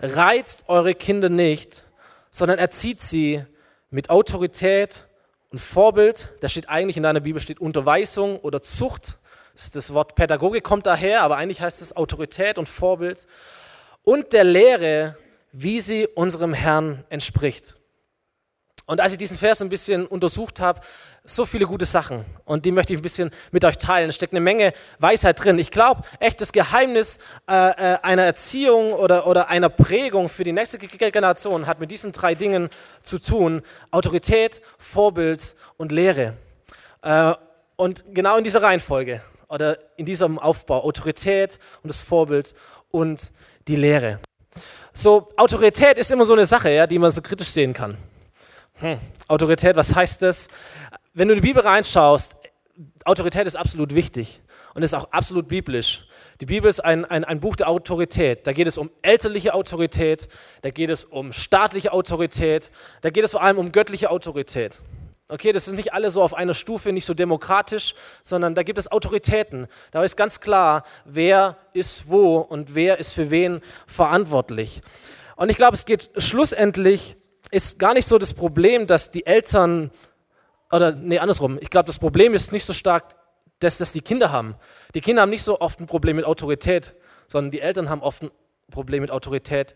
reizt 0.00 0.64
eure 0.66 0.94
Kinder 0.94 1.28
nicht, 1.28 1.84
sondern 2.32 2.58
erzieht 2.58 3.00
sie 3.00 3.44
mit 3.90 4.10
Autorität 4.10 5.06
und 5.50 5.60
Vorbild. 5.60 6.30
Da 6.40 6.48
steht 6.48 6.68
eigentlich 6.68 6.96
in 6.96 7.04
deiner 7.04 7.20
Bibel 7.20 7.40
steht 7.40 7.60
Unterweisung 7.60 8.40
oder 8.40 8.60
Zucht. 8.60 9.18
Das, 9.54 9.92
Wort 9.92 10.14
Pädagoge 10.14 10.62
kommt 10.62 10.86
daher, 10.86 11.22
aber 11.22 11.36
eigentlich 11.36 11.60
heißt 11.60 11.82
es 11.82 11.94
Autorität 11.94 12.58
und 12.58 12.68
Vorbild. 12.68 13.26
Und 14.02 14.32
der 14.32 14.44
Lehre, 14.44 15.16
wie 15.52 15.80
sie 15.80 16.08
unserem 16.08 16.54
Herrn 16.54 17.04
entspricht. 17.10 17.76
Und 18.86 19.00
als 19.00 19.12
ich 19.12 19.18
diesen 19.18 19.36
Vers 19.36 19.62
ein 19.62 19.68
bisschen 19.68 20.06
untersucht 20.06 20.60
habe, 20.60 20.80
so 21.24 21.44
viele 21.44 21.66
gute 21.66 21.84
Sachen 21.84 22.24
und 22.44 22.64
die 22.64 22.72
möchte 22.72 22.92
ich 22.92 22.98
ein 22.98 23.02
bisschen 23.02 23.30
mit 23.52 23.64
euch 23.64 23.78
teilen. 23.78 24.10
Es 24.10 24.16
steckt 24.16 24.32
eine 24.32 24.40
Menge 24.40 24.72
Weisheit 24.98 25.42
drin. 25.42 25.58
Ich 25.58 25.70
glaube, 25.70 26.02
echt 26.18 26.40
das 26.40 26.52
Geheimnis 26.52 27.18
äh, 27.48 27.52
äh, 27.54 27.98
einer 28.02 28.24
Erziehung 28.24 28.92
oder, 28.92 29.26
oder 29.26 29.48
einer 29.48 29.68
Prägung 29.68 30.28
für 30.28 30.42
die 30.42 30.52
nächste 30.52 30.78
Generation 30.78 31.66
hat 31.66 31.78
mit 31.78 31.92
diesen 31.92 32.10
drei 32.10 32.34
Dingen 32.34 32.68
zu 33.04 33.20
tun. 33.20 33.62
Autorität, 33.92 34.62
Vorbild 34.78 35.54
und 35.76 35.92
Lehre. 35.92 36.36
Äh, 37.02 37.34
und 37.76 38.04
genau 38.12 38.36
in 38.36 38.44
dieser 38.44 38.62
Reihenfolge 38.62 39.22
oder 39.48 39.78
in 39.96 40.06
diesem 40.06 40.38
Aufbau, 40.38 40.82
Autorität 40.82 41.60
und 41.82 41.88
das 41.88 42.02
Vorbild 42.02 42.54
und 42.90 43.30
die 43.68 43.76
Lehre. 43.76 44.18
So, 44.92 45.28
Autorität 45.36 45.98
ist 45.98 46.10
immer 46.10 46.24
so 46.24 46.32
eine 46.32 46.46
Sache, 46.46 46.70
ja, 46.70 46.86
die 46.86 46.98
man 46.98 47.12
so 47.12 47.22
kritisch 47.22 47.48
sehen 47.48 47.72
kann. 47.72 47.96
Hm, 48.82 48.98
Autorität, 49.28 49.76
was 49.76 49.94
heißt 49.94 50.22
das? 50.22 50.48
wenn 51.14 51.28
du 51.28 51.34
in 51.34 51.40
die 51.40 51.46
Bibel 51.46 51.62
reinschaust, 51.62 52.36
Autorität 53.04 53.46
ist 53.46 53.56
absolut 53.56 53.94
wichtig 53.94 54.40
und 54.74 54.82
ist 54.82 54.94
auch 54.94 55.12
absolut 55.12 55.48
biblisch. 55.48 56.06
Die 56.40 56.46
Bibel 56.46 56.68
ist 56.68 56.80
ein, 56.80 57.04
ein, 57.04 57.24
ein 57.24 57.40
Buch 57.40 57.56
der 57.56 57.68
Autorität. 57.68 58.46
Da 58.46 58.52
geht 58.52 58.66
es 58.66 58.78
um 58.78 58.90
elterliche 59.02 59.54
Autorität, 59.54 60.28
da 60.62 60.70
geht 60.70 60.90
es 60.90 61.04
um 61.04 61.32
staatliche 61.32 61.92
Autorität, 61.92 62.70
da 63.02 63.10
geht 63.10 63.24
es 63.24 63.32
vor 63.32 63.42
allem 63.42 63.58
um 63.58 63.72
göttliche 63.72 64.10
Autorität. 64.10 64.80
Okay, 65.28 65.52
das 65.52 65.66
ist 65.66 65.74
nicht 65.74 65.92
alle 65.94 66.10
so 66.10 66.22
auf 66.22 66.34
einer 66.34 66.54
Stufe, 66.54 66.92
nicht 66.92 67.06
so 67.06 67.14
demokratisch, 67.14 67.94
sondern 68.22 68.54
da 68.54 68.62
gibt 68.62 68.78
es 68.78 68.90
Autoritäten. 68.90 69.66
Da 69.90 70.02
ist 70.02 70.16
ganz 70.16 70.40
klar, 70.40 70.84
wer 71.04 71.56
ist 71.72 72.10
wo 72.10 72.38
und 72.38 72.74
wer 72.74 72.98
ist 72.98 73.12
für 73.12 73.30
wen 73.30 73.60
verantwortlich. 73.86 74.82
Und 75.36 75.50
ich 75.50 75.56
glaube, 75.56 75.74
es 75.74 75.86
geht 75.86 76.10
schlussendlich, 76.18 77.16
ist 77.52 77.78
gar 77.78 77.94
nicht 77.94 78.06
so 78.06 78.18
das 78.18 78.34
Problem, 78.34 78.86
dass 78.88 79.10
die 79.10 79.26
Eltern 79.26 79.92
oder 80.72 80.92
nee, 80.92 81.18
andersrum. 81.18 81.58
Ich 81.60 81.70
glaube, 81.70 81.86
das 81.86 81.98
Problem 81.98 82.34
ist 82.34 82.50
nicht 82.50 82.64
so 82.64 82.72
stark, 82.72 83.14
dass 83.60 83.78
das 83.78 83.92
die 83.92 84.00
Kinder 84.00 84.32
haben. 84.32 84.56
Die 84.94 85.02
Kinder 85.02 85.22
haben 85.22 85.30
nicht 85.30 85.44
so 85.44 85.60
oft 85.60 85.78
ein 85.78 85.86
Problem 85.86 86.16
mit 86.16 86.24
Autorität, 86.24 86.94
sondern 87.28 87.50
die 87.50 87.60
Eltern 87.60 87.90
haben 87.90 88.02
oft 88.02 88.22
ein 88.22 88.30
Problem 88.70 89.02
mit 89.02 89.10
Autorität, 89.10 89.74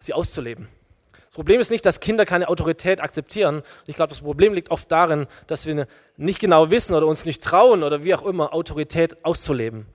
sie 0.00 0.12
auszuleben. 0.12 0.68
Das 1.12 1.36
Problem 1.36 1.60
ist 1.60 1.70
nicht, 1.70 1.86
dass 1.86 2.00
Kinder 2.00 2.26
keine 2.26 2.48
Autorität 2.48 3.00
akzeptieren. 3.00 3.62
Ich 3.86 3.94
glaube, 3.96 4.10
das 4.10 4.20
Problem 4.20 4.52
liegt 4.52 4.70
oft 4.70 4.90
darin, 4.90 5.28
dass 5.46 5.64
wir 5.64 5.86
nicht 6.16 6.40
genau 6.40 6.70
wissen 6.70 6.94
oder 6.94 7.06
uns 7.06 7.24
nicht 7.24 7.42
trauen 7.42 7.84
oder 7.84 8.04
wie 8.04 8.14
auch 8.14 8.26
immer, 8.26 8.52
Autorität 8.52 9.24
auszuleben. 9.24 9.86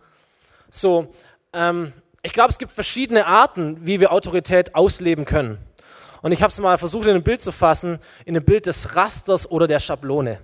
So, 0.72 1.14
ähm, 1.54 1.92
ich 2.24 2.34
glaube, 2.34 2.50
es 2.50 2.58
gibt 2.58 2.72
verschiedene 2.72 3.28
Arten, 3.28 3.86
wie 3.86 4.00
wir 4.00 4.14
Autorität 4.14 4.76
ausleben 4.76 5.26
können. 5.26 5.67
Und 6.22 6.32
ich 6.32 6.42
habe 6.42 6.50
es 6.50 6.60
mal 6.60 6.78
versucht, 6.78 7.08
in 7.08 7.16
ein 7.16 7.24
Bild 7.24 7.42
zu 7.42 7.52
fassen, 7.52 8.00
in 8.26 8.36
ein 8.36 8.44
Bild 8.44 8.66
des 8.66 8.96
Rasters 8.96 9.50
oder 9.50 9.68
der 9.68 9.80
Schablone. 9.80 10.40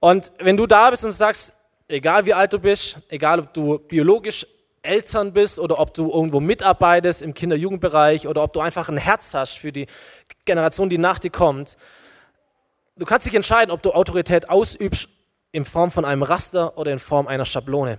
Und 0.00 0.32
wenn 0.38 0.56
du 0.56 0.66
da 0.66 0.90
bist 0.90 1.04
und 1.04 1.12
sagst, 1.12 1.52
egal 1.88 2.26
wie 2.26 2.34
alt 2.34 2.52
du 2.52 2.58
bist, 2.58 2.98
egal 3.08 3.40
ob 3.40 3.52
du 3.52 3.78
biologisch 3.78 4.46
Eltern 4.82 5.32
bist 5.32 5.58
oder 5.58 5.78
ob 5.78 5.92
du 5.94 6.10
irgendwo 6.10 6.40
mitarbeitest 6.40 7.22
im 7.22 7.34
Kinder-Jugendbereich 7.34 8.28
oder 8.28 8.42
ob 8.42 8.52
du 8.52 8.60
einfach 8.60 8.88
ein 8.88 8.96
Herz 8.96 9.34
hast 9.34 9.58
für 9.58 9.72
die 9.72 9.86
Generation, 10.44 10.88
die 10.88 10.98
nach 10.98 11.18
dir 11.18 11.30
kommt. 11.30 11.76
Du 12.96 13.04
kannst 13.04 13.26
dich 13.26 13.34
entscheiden, 13.34 13.70
ob 13.70 13.82
du 13.82 13.92
Autorität 13.92 14.48
ausübst 14.48 15.08
in 15.52 15.64
Form 15.64 15.90
von 15.90 16.04
einem 16.04 16.22
Raster 16.22 16.78
oder 16.78 16.92
in 16.92 16.98
Form 16.98 17.26
einer 17.26 17.44
Schablone. 17.44 17.98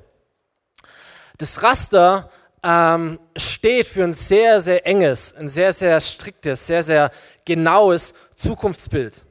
Das 1.38 1.64
Raster 1.64 2.30
ähm, 2.64 3.20
steht 3.36 3.88
für 3.88 4.04
ein 4.04 4.14
sehr, 4.14 4.60
sehr 4.60 4.86
enges, 4.86 5.34
ein 5.36 5.48
sehr, 5.48 5.72
sehr 5.74 6.00
striktes, 6.00 6.68
sehr, 6.68 6.84
sehr 6.84 7.12
genaues 7.46 8.14
Zukunftsbild. 8.36 9.26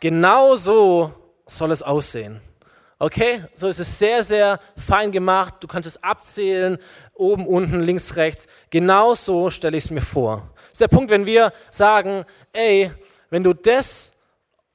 Genau 0.00 0.56
so 0.56 1.12
soll 1.46 1.70
es 1.70 1.82
aussehen. 1.82 2.40
Okay, 2.98 3.42
so 3.54 3.66
ist 3.66 3.80
es 3.80 3.98
sehr, 3.98 4.22
sehr 4.22 4.60
fein 4.76 5.10
gemacht. 5.10 5.54
Du 5.60 5.66
kannst 5.66 5.88
es 5.88 6.02
abzählen, 6.04 6.78
oben, 7.14 7.48
unten, 7.48 7.82
links, 7.82 8.14
rechts. 8.14 8.46
Genau 8.70 9.16
so 9.16 9.50
stelle 9.50 9.76
ich 9.76 9.84
es 9.84 9.90
mir 9.90 10.02
vor. 10.02 10.50
Das 10.54 10.72
ist 10.72 10.80
der 10.82 10.88
Punkt, 10.88 11.10
wenn 11.10 11.26
wir 11.26 11.52
sagen, 11.70 12.24
ey, 12.52 12.92
wenn 13.28 13.42
du 13.42 13.54
das 13.54 14.14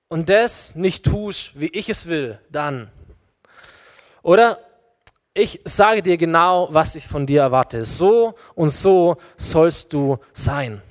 und 0.09 0.27
das 0.29 0.75
nicht 0.75 1.05
tust, 1.05 1.57
wie 1.59 1.67
ich 1.67 1.87
es 1.87 2.07
will, 2.07 2.39
dann. 2.49 2.91
Oder 4.23 4.59
ich 5.37 5.59
sage 5.65 6.01
dir 6.01 6.17
genau, 6.17 6.67
was 6.71 6.95
ich 6.95 7.07
von 7.07 7.25
dir 7.25 7.41
erwarte. 7.41 7.83
So 7.83 8.35
und 8.55 8.69
so 8.69 9.17
sollst 9.37 9.93
du 9.93 10.17
sein. 10.33 10.81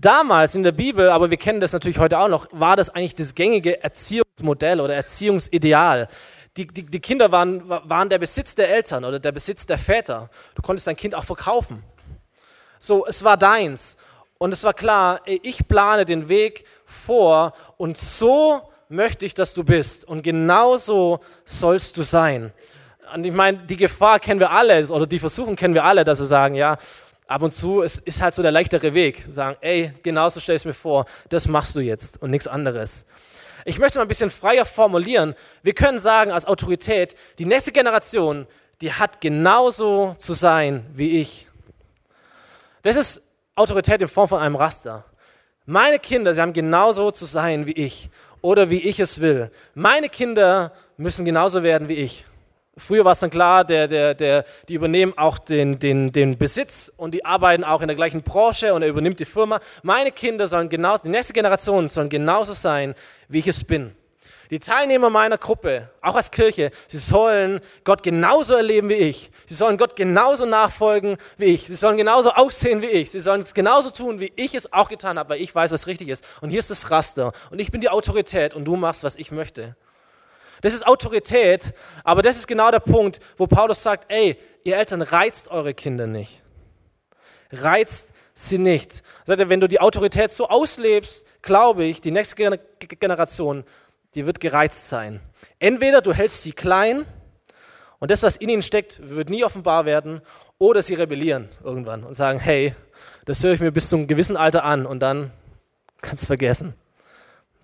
Damals 0.00 0.54
in 0.54 0.62
der 0.62 0.72
Bibel, 0.72 1.08
aber 1.08 1.30
wir 1.30 1.36
kennen 1.36 1.60
das 1.60 1.72
natürlich 1.72 1.98
heute 1.98 2.18
auch 2.18 2.28
noch, 2.28 2.46
war 2.52 2.76
das 2.76 2.90
eigentlich 2.90 3.14
das 3.14 3.34
gängige 3.34 3.82
Erziehungsmodell 3.82 4.80
oder 4.80 4.94
Erziehungsideal 4.94 6.08
die, 6.56 6.66
die, 6.66 6.84
die 6.84 7.00
Kinder 7.00 7.32
waren, 7.32 7.68
waren 7.68 8.08
der 8.08 8.18
Besitz 8.18 8.54
der 8.54 8.70
Eltern 8.70 9.04
oder 9.04 9.18
der 9.18 9.32
Besitz 9.32 9.66
der 9.66 9.78
Väter. 9.78 10.30
Du 10.54 10.62
konntest 10.62 10.86
dein 10.86 10.96
Kind 10.96 11.14
auch 11.14 11.24
verkaufen. 11.24 11.82
So, 12.78 13.06
es 13.06 13.24
war 13.24 13.36
deins. 13.36 13.96
Und 14.38 14.52
es 14.52 14.62
war 14.64 14.74
klar, 14.74 15.20
ich 15.24 15.66
plane 15.66 16.04
den 16.04 16.28
Weg 16.28 16.64
vor 16.84 17.52
und 17.76 17.96
so 17.96 18.60
möchte 18.88 19.24
ich, 19.24 19.34
dass 19.34 19.54
du 19.54 19.64
bist. 19.64 20.06
Und 20.06 20.22
genauso 20.22 21.20
sollst 21.44 21.96
du 21.96 22.02
sein. 22.02 22.52
Und 23.12 23.26
ich 23.26 23.32
meine, 23.32 23.58
die 23.58 23.76
Gefahr 23.76 24.18
kennen 24.18 24.40
wir 24.40 24.50
alle, 24.50 24.86
oder 24.88 25.06
die 25.06 25.18
Versuchung 25.18 25.56
kennen 25.56 25.74
wir 25.74 25.84
alle, 25.84 26.04
dass 26.04 26.20
wir 26.20 26.26
sagen, 26.26 26.54
ja, 26.54 26.78
ab 27.26 27.42
und 27.42 27.52
zu 27.52 27.82
es 27.82 27.98
ist 27.98 28.22
halt 28.22 28.34
so 28.34 28.42
der 28.42 28.52
leichtere 28.52 28.94
Weg. 28.94 29.24
Sagen, 29.28 29.56
ey, 29.60 29.92
genauso 30.02 30.40
stell 30.40 30.54
ich 30.54 30.62
es 30.62 30.66
mir 30.66 30.74
vor, 30.74 31.04
das 31.28 31.48
machst 31.48 31.74
du 31.76 31.80
jetzt 31.80 32.22
und 32.22 32.30
nichts 32.30 32.46
anderes. 32.46 33.06
Ich 33.64 33.78
möchte 33.78 33.98
mal 33.98 34.02
ein 34.02 34.08
bisschen 34.08 34.30
freier 34.30 34.64
formulieren. 34.64 35.34
Wir 35.62 35.74
können 35.74 35.98
sagen 35.98 36.30
als 36.30 36.44
Autorität, 36.46 37.16
die 37.38 37.46
nächste 37.46 37.72
Generation, 37.72 38.46
die 38.80 38.92
hat 38.92 39.20
genauso 39.20 40.14
zu 40.18 40.34
sein 40.34 40.84
wie 40.92 41.20
ich. 41.20 41.48
Das 42.82 42.96
ist 42.96 43.22
Autorität 43.54 44.02
in 44.02 44.08
Form 44.08 44.28
von 44.28 44.40
einem 44.40 44.56
Raster. 44.56 45.04
Meine 45.64 45.98
Kinder, 45.98 46.34
sie 46.34 46.42
haben 46.42 46.52
genauso 46.52 47.10
zu 47.10 47.24
sein 47.24 47.66
wie 47.66 47.72
ich 47.72 48.10
oder 48.42 48.68
wie 48.68 48.82
ich 48.82 49.00
es 49.00 49.22
will. 49.22 49.50
Meine 49.74 50.10
Kinder 50.10 50.72
müssen 50.98 51.24
genauso 51.24 51.62
werden 51.62 51.88
wie 51.88 51.94
ich. 51.94 52.26
Früher 52.76 53.04
war 53.04 53.12
es 53.12 53.20
dann 53.20 53.30
klar, 53.30 53.64
der, 53.64 53.86
der, 53.86 54.14
der, 54.14 54.44
die 54.68 54.74
übernehmen 54.74 55.12
auch 55.16 55.38
den, 55.38 55.78
den, 55.78 56.10
den 56.10 56.36
Besitz 56.36 56.90
und 56.96 57.14
die 57.14 57.24
arbeiten 57.24 57.62
auch 57.62 57.82
in 57.82 57.86
der 57.86 57.96
gleichen 57.96 58.22
Branche 58.22 58.74
und 58.74 58.82
er 58.82 58.88
übernimmt 58.88 59.20
die 59.20 59.24
Firma. 59.24 59.60
Meine 59.82 60.10
Kinder 60.10 60.48
sollen 60.48 60.68
genauso, 60.68 61.04
die 61.04 61.10
nächste 61.10 61.32
Generation 61.32 61.86
sollen 61.88 62.08
genauso 62.08 62.52
sein, 62.52 62.94
wie 63.28 63.38
ich 63.38 63.46
es 63.46 63.62
bin. 63.62 63.94
Die 64.50 64.58
Teilnehmer 64.58 65.08
meiner 65.08 65.38
Gruppe, 65.38 65.90
auch 66.02 66.16
als 66.16 66.30
Kirche, 66.30 66.70
sie 66.86 66.98
sollen 66.98 67.60
Gott 67.82 68.02
genauso 68.02 68.54
erleben 68.54 68.88
wie 68.88 68.94
ich. 68.94 69.30
Sie 69.46 69.54
sollen 69.54 69.78
Gott 69.78 69.96
genauso 69.96 70.44
nachfolgen 70.44 71.16
wie 71.38 71.46
ich. 71.46 71.66
Sie 71.66 71.74
sollen 71.74 71.96
genauso 71.96 72.30
aussehen 72.30 72.82
wie 72.82 72.86
ich. 72.86 73.10
Sie 73.10 73.20
sollen 73.20 73.42
es 73.42 73.54
genauso 73.54 73.90
tun, 73.90 74.20
wie 74.20 74.32
ich 74.36 74.54
es 74.54 74.72
auch 74.72 74.88
getan 74.88 75.18
habe, 75.18 75.30
weil 75.30 75.40
ich 75.40 75.54
weiß, 75.54 75.70
was 75.72 75.86
richtig 75.86 76.08
ist. 76.08 76.24
Und 76.42 76.50
hier 76.50 76.58
ist 76.58 76.70
das 76.70 76.90
Raster. 76.90 77.32
Und 77.50 77.60
ich 77.60 77.70
bin 77.70 77.80
die 77.80 77.88
Autorität 77.88 78.52
und 78.52 78.64
du 78.64 78.76
machst, 78.76 79.02
was 79.02 79.16
ich 79.16 79.30
möchte. 79.30 79.76
Das 80.64 80.72
ist 80.72 80.86
Autorität, 80.86 81.74
aber 82.04 82.22
das 82.22 82.36
ist 82.36 82.46
genau 82.46 82.70
der 82.70 82.80
Punkt, 82.80 83.20
wo 83.36 83.46
Paulus 83.46 83.82
sagt, 83.82 84.10
ey, 84.10 84.38
ihr 84.62 84.78
Eltern 84.78 85.02
reizt 85.02 85.48
eure 85.50 85.74
Kinder 85.74 86.06
nicht. 86.06 86.42
Reizt 87.52 88.14
sie 88.32 88.56
nicht. 88.56 89.02
Sagt 89.24 89.40
er, 89.40 89.50
wenn 89.50 89.60
du 89.60 89.68
die 89.68 89.78
Autorität 89.78 90.30
so 90.30 90.48
auslebst, 90.48 91.26
glaube 91.42 91.84
ich, 91.84 92.00
die 92.00 92.12
nächste 92.12 92.58
Generation, 92.78 93.64
die 94.14 94.24
wird 94.24 94.40
gereizt 94.40 94.88
sein. 94.88 95.20
Entweder 95.58 96.00
du 96.00 96.14
hältst 96.14 96.42
sie 96.44 96.52
klein 96.52 97.04
und 97.98 98.10
das, 98.10 98.22
was 98.22 98.38
in 98.38 98.48
ihnen 98.48 98.62
steckt, 98.62 99.06
wird 99.06 99.28
nie 99.28 99.44
offenbar 99.44 99.84
werden, 99.84 100.22
oder 100.56 100.80
sie 100.80 100.94
rebellieren 100.94 101.50
irgendwann 101.62 102.04
und 102.04 102.14
sagen, 102.14 102.38
hey, 102.38 102.74
das 103.26 103.44
höre 103.44 103.52
ich 103.52 103.60
mir 103.60 103.70
bis 103.70 103.90
zu 103.90 103.96
einem 103.96 104.06
gewissen 104.06 104.38
Alter 104.38 104.64
an 104.64 104.86
und 104.86 105.00
dann 105.00 105.30
kannst 106.00 106.22
du 106.22 106.24
es 106.24 106.28
vergessen. 106.28 106.72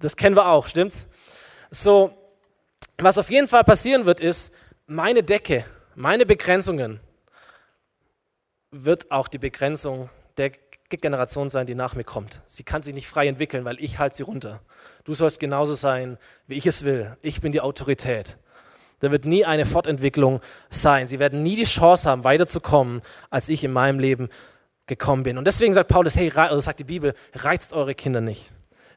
Das 0.00 0.16
kennen 0.16 0.37
wir 0.37 0.49
auch, 0.49 0.69
stimmt's? 0.69 1.07
So, 1.71 2.12
was 3.04 3.19
auf 3.19 3.30
jeden 3.30 3.49
Fall 3.49 3.64
passieren 3.64 4.07
wird, 4.07 4.21
ist, 4.21 4.54
meine 4.87 5.23
Decke, 5.23 5.64
meine 5.95 6.26
Begrenzungen 6.26 7.00
wird 8.71 9.11
auch 9.11 9.28
die 9.28 9.38
Begrenzung 9.38 10.11
der 10.37 10.52
Generation 10.88 11.50
sein, 11.50 11.66
die 11.66 11.75
nach 11.75 11.95
mir 11.95 12.04
kommt. 12.04 12.40
Sie 12.47 12.64
kann 12.64 12.83
sich 12.83 12.95
nicht 12.95 13.09
frei 13.09 13.28
entwickeln, 13.28 13.64
weil 13.64 13.83
ich 13.83 13.99
halte 13.99 14.16
sie 14.16 14.23
runter. 14.23 14.61
Du 15.04 15.14
sollst 15.14 15.40
genauso 15.40 15.75
sein, 15.75 16.19
wie 16.47 16.57
ich 16.57 16.66
es 16.66 16.85
will. 16.85 17.16
Ich 17.23 17.40
bin 17.40 17.52
die 17.52 17.61
Autorität. 17.61 18.37
Da 19.00 19.11
wird 19.12 19.25
nie 19.25 19.45
eine 19.45 19.66
Fortentwicklung 19.66 20.40
sein. 20.69 21.07
Sie 21.07 21.19
werden 21.19 21.42
nie 21.42 21.57
die 21.57 21.64
Chance 21.64 22.09
haben, 22.09 22.25
weiterzukommen, 22.25 23.02
als 23.30 23.49
ich 23.49 23.64
in 23.64 23.73
meinem 23.73 23.99
Leben 23.99 24.28
gekommen 24.87 25.23
bin. 25.23 25.38
Und 25.38 25.47
deswegen 25.47 25.73
sagt 25.73 25.88
Paulus, 25.88 26.16
hey, 26.16 26.30
oder 26.30 26.61
sagt 26.61 26.80
die 26.80 26.85
Bibel, 26.85 27.14
reizt 27.35 27.73
eure 27.73 27.95
Kinder 27.95 28.21
nicht. 28.21 28.50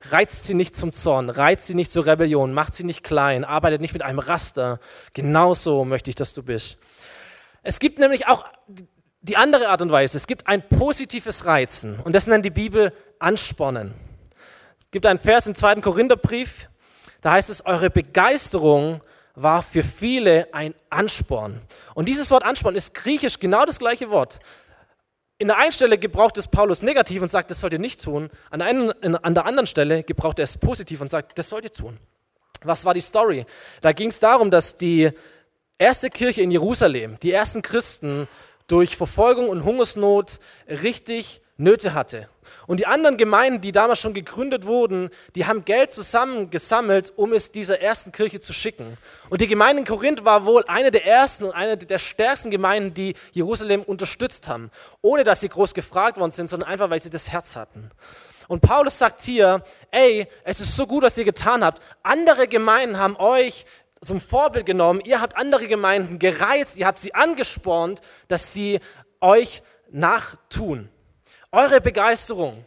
Reizt 0.09 0.45
sie 0.45 0.53
nicht 0.53 0.75
zum 0.75 0.91
Zorn, 0.91 1.29
reizt 1.29 1.65
sie 1.65 1.75
nicht 1.75 1.91
zur 1.91 2.05
Rebellion, 2.05 2.53
macht 2.53 2.75
sie 2.75 2.83
nicht 2.83 3.03
klein, 3.03 3.45
arbeitet 3.45 3.79
nicht 3.81 3.93
mit 3.93 4.01
einem 4.01 4.19
Raster. 4.19 4.79
Genauso 5.13 5.85
möchte 5.85 6.09
ich, 6.09 6.15
dass 6.15 6.33
du 6.33 6.43
bist. 6.43 6.77
Es 7.61 7.79
gibt 7.79 7.99
nämlich 7.99 8.27
auch 8.27 8.45
die 9.21 9.37
andere 9.37 9.69
Art 9.69 9.81
und 9.81 9.91
Weise. 9.91 10.17
Es 10.17 10.27
gibt 10.27 10.47
ein 10.47 10.67
positives 10.67 11.45
Reizen 11.45 11.99
und 12.03 12.13
das 12.13 12.27
nennt 12.27 12.43
die 12.43 12.49
Bibel 12.49 12.91
Anspornen. 13.19 13.93
Es 14.77 14.91
gibt 14.91 15.05
einen 15.05 15.19
Vers 15.19 15.47
im 15.47 15.55
zweiten 15.55 15.81
Korintherbrief, 15.81 16.69
da 17.21 17.31
heißt 17.31 17.49
es, 17.49 17.65
eure 17.65 17.89
Begeisterung 17.89 19.01
war 19.35 19.63
für 19.63 19.81
viele 19.81 20.53
ein 20.53 20.75
Ansporn. 20.89 21.61
Und 21.95 22.07
dieses 22.07 22.29
Wort 22.29 22.43
Ansporn 22.43 22.75
ist 22.75 22.93
griechisch 22.93 23.39
genau 23.39 23.65
das 23.65 23.79
gleiche 23.79 24.09
Wort. 24.09 24.39
In 25.43 25.49
der 25.49 25.57
einen 25.57 25.73
Stelle 25.73 25.97
gebraucht 25.97 26.37
es 26.37 26.47
Paulus 26.47 26.83
negativ 26.83 27.21
und 27.21 27.27
sagt, 27.27 27.51
das 27.51 27.59
sollt 27.59 27.73
ihr 27.73 27.79
nicht 27.79 28.01
tun. 28.01 28.29
An, 28.49 28.61
einen, 28.61 28.93
an 29.13 29.33
der 29.33 29.45
anderen 29.45 29.67
Stelle 29.67 30.01
gebraucht 30.03 30.39
er 30.39 30.43
es 30.43 30.57
positiv 30.57 31.01
und 31.01 31.09
sagt, 31.09 31.37
das 31.37 31.49
sollt 31.49 31.65
ihr 31.65 31.73
tun. 31.73 31.97
Was 32.61 32.85
war 32.85 32.93
die 32.93 33.01
Story? 33.01 33.45
Da 33.81 33.91
ging 33.91 34.07
es 34.07 34.21
darum, 34.21 34.51
dass 34.51 34.77
die 34.77 35.11
erste 35.77 36.09
Kirche 36.09 36.41
in 36.43 36.49
Jerusalem, 36.49 37.17
die 37.21 37.33
ersten 37.33 37.61
Christen, 37.61 38.29
durch 38.67 38.95
Verfolgung 38.95 39.49
und 39.49 39.65
Hungersnot 39.65 40.39
richtig 40.69 41.41
Nöte 41.63 41.93
hatte. 41.93 42.27
Und 42.67 42.79
die 42.79 42.87
anderen 42.87 43.17
Gemeinden, 43.17 43.61
die 43.61 43.71
damals 43.71 43.99
schon 43.99 44.13
gegründet 44.13 44.65
wurden, 44.65 45.09
die 45.35 45.45
haben 45.45 45.65
Geld 45.65 45.93
zusammengesammelt, 45.93 47.13
um 47.15 47.33
es 47.33 47.51
dieser 47.51 47.81
ersten 47.81 48.11
Kirche 48.11 48.39
zu 48.39 48.53
schicken. 48.53 48.97
Und 49.29 49.41
die 49.41 49.47
Gemeinde 49.47 49.81
in 49.81 49.87
Korinth 49.87 50.23
war 50.23 50.45
wohl 50.45 50.63
eine 50.67 50.91
der 50.91 51.05
ersten 51.05 51.45
und 51.45 51.51
eine 51.51 51.77
der 51.77 51.99
stärksten 51.99 52.51
Gemeinden, 52.51 52.93
die 52.93 53.15
Jerusalem 53.31 53.81
unterstützt 53.81 54.47
haben. 54.47 54.71
Ohne 55.01 55.23
dass 55.23 55.41
sie 55.41 55.49
groß 55.49 55.73
gefragt 55.73 56.17
worden 56.17 56.31
sind, 56.31 56.49
sondern 56.49 56.69
einfach, 56.69 56.89
weil 56.89 57.01
sie 57.01 57.09
das 57.09 57.31
Herz 57.31 57.55
hatten. 57.55 57.89
Und 58.47 58.61
Paulus 58.61 58.99
sagt 58.99 59.21
hier, 59.21 59.63
ey, 59.91 60.27
es 60.43 60.59
ist 60.59 60.75
so 60.75 60.85
gut, 60.85 61.03
was 61.03 61.17
ihr 61.17 61.25
getan 61.25 61.63
habt. 61.63 61.81
Andere 62.03 62.47
Gemeinden 62.47 62.99
haben 62.99 63.15
euch 63.17 63.65
zum 64.01 64.19
Vorbild 64.19 64.65
genommen. 64.65 65.01
Ihr 65.05 65.21
habt 65.21 65.37
andere 65.37 65.67
Gemeinden 65.67 66.19
gereizt, 66.19 66.77
ihr 66.77 66.85
habt 66.85 66.99
sie 66.99 67.15
angespornt, 67.15 68.01
dass 68.27 68.53
sie 68.53 68.79
euch 69.21 69.63
nachtun. 69.91 70.89
Eure 71.55 71.81
Begeisterung 71.81 72.65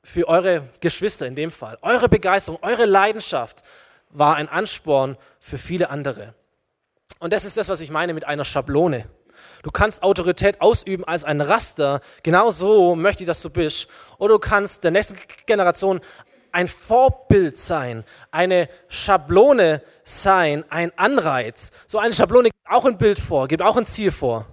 für 0.00 0.28
eure 0.28 0.62
Geschwister 0.78 1.26
in 1.26 1.34
dem 1.34 1.50
Fall, 1.50 1.76
eure 1.82 2.08
Begeisterung, 2.08 2.60
eure 2.62 2.86
Leidenschaft 2.86 3.64
war 4.10 4.36
ein 4.36 4.48
Ansporn 4.48 5.16
für 5.40 5.58
viele 5.58 5.90
andere. 5.90 6.32
Und 7.18 7.32
das 7.32 7.44
ist 7.44 7.56
das, 7.56 7.68
was 7.68 7.80
ich 7.80 7.90
meine 7.90 8.14
mit 8.14 8.24
einer 8.24 8.44
Schablone. 8.44 9.06
Du 9.64 9.72
kannst 9.72 10.04
Autorität 10.04 10.60
ausüben 10.60 11.02
als 11.02 11.24
ein 11.24 11.40
Raster. 11.40 12.00
Genau 12.22 12.52
so 12.52 12.94
möchte 12.94 13.24
ich, 13.24 13.26
dass 13.26 13.42
du 13.42 13.50
bist. 13.50 13.88
Oder 14.18 14.34
du 14.34 14.38
kannst 14.38 14.84
der 14.84 14.92
nächsten 14.92 15.18
Generation 15.44 16.00
ein 16.52 16.68
Vorbild 16.68 17.56
sein, 17.56 18.04
eine 18.30 18.68
Schablone 18.86 19.82
sein, 20.04 20.64
ein 20.70 20.96
Anreiz. 20.96 21.72
So 21.88 21.98
eine 21.98 22.14
Schablone 22.14 22.50
gibt 22.50 22.70
auch 22.70 22.84
ein 22.84 22.96
Bild 22.96 23.18
vor, 23.18 23.48
gibt 23.48 23.62
auch 23.62 23.76
ein 23.76 23.86
Ziel 23.86 24.12
vor. 24.12 24.46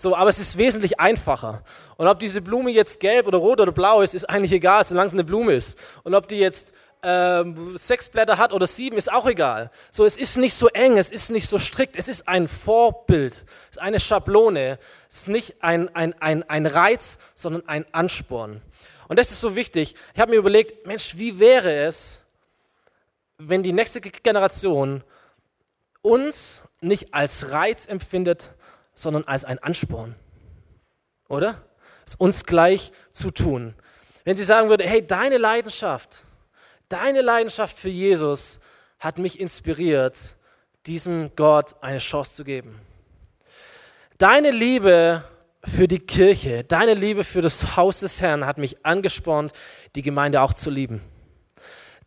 So, 0.00 0.14
aber 0.14 0.30
es 0.30 0.38
ist 0.38 0.56
wesentlich 0.58 1.00
einfacher. 1.00 1.64
Und 1.96 2.06
ob 2.06 2.20
diese 2.20 2.40
Blume 2.40 2.70
jetzt 2.70 3.00
gelb 3.00 3.26
oder 3.26 3.38
rot 3.38 3.60
oder 3.60 3.72
blau 3.72 4.00
ist, 4.00 4.14
ist 4.14 4.30
eigentlich 4.30 4.52
egal, 4.52 4.84
solange 4.84 5.08
es 5.08 5.12
eine 5.12 5.24
Blume 5.24 5.54
ist. 5.54 5.76
Und 6.04 6.14
ob 6.14 6.28
die 6.28 6.38
jetzt 6.38 6.72
ähm, 7.02 7.76
sechs 7.76 8.08
Blätter 8.08 8.38
hat 8.38 8.52
oder 8.52 8.68
sieben, 8.68 8.96
ist 8.96 9.10
auch 9.12 9.26
egal. 9.26 9.72
So, 9.90 10.04
es 10.04 10.16
ist 10.16 10.36
nicht 10.36 10.54
so 10.54 10.68
eng, 10.68 10.98
es 10.98 11.10
ist 11.10 11.30
nicht 11.30 11.48
so 11.48 11.58
strikt, 11.58 11.96
es 11.96 12.06
ist 12.06 12.28
ein 12.28 12.46
Vorbild, 12.46 13.32
es 13.32 13.70
ist 13.70 13.80
eine 13.80 13.98
Schablone, 13.98 14.78
es 15.10 15.22
ist 15.22 15.28
nicht 15.30 15.64
ein, 15.64 15.92
ein, 15.96 16.14
ein, 16.20 16.48
ein 16.48 16.66
Reiz, 16.66 17.18
sondern 17.34 17.68
ein 17.68 17.84
Ansporn. 17.90 18.62
Und 19.08 19.18
das 19.18 19.32
ist 19.32 19.40
so 19.40 19.56
wichtig. 19.56 19.96
Ich 20.14 20.20
habe 20.20 20.30
mir 20.30 20.36
überlegt, 20.36 20.86
Mensch, 20.86 21.18
wie 21.18 21.40
wäre 21.40 21.74
es, 21.74 22.24
wenn 23.36 23.64
die 23.64 23.72
nächste 23.72 24.00
Generation 24.00 25.02
uns 26.02 26.68
nicht 26.80 27.12
als 27.12 27.50
Reiz 27.50 27.88
empfindet, 27.88 28.52
sondern 28.98 29.24
als 29.24 29.44
ein 29.44 29.58
Ansporn? 29.60 30.16
Oder? 31.28 31.62
Es 32.04 32.16
uns 32.16 32.44
gleich 32.44 32.92
zu 33.12 33.30
tun. 33.30 33.74
Wenn 34.24 34.36
sie 34.36 34.42
sagen 34.42 34.68
würde, 34.68 34.84
hey, 34.84 35.06
deine 35.06 35.38
Leidenschaft, 35.38 36.24
deine 36.88 37.22
Leidenschaft 37.22 37.78
für 37.78 37.88
Jesus 37.88 38.60
hat 38.98 39.18
mich 39.18 39.38
inspiriert, 39.38 40.34
diesem 40.86 41.30
Gott 41.36 41.76
eine 41.80 41.98
Chance 41.98 42.34
zu 42.34 42.44
geben. 42.44 42.80
Deine 44.16 44.50
Liebe 44.50 45.22
für 45.62 45.86
die 45.86 46.00
Kirche, 46.00 46.64
deine 46.64 46.94
Liebe 46.94 47.22
für 47.22 47.42
das 47.42 47.76
Haus 47.76 48.00
des 48.00 48.20
Herrn 48.20 48.46
hat 48.46 48.58
mich 48.58 48.84
angespornt, 48.84 49.52
die 49.94 50.02
Gemeinde 50.02 50.40
auch 50.42 50.52
zu 50.52 50.70
lieben. 50.70 51.00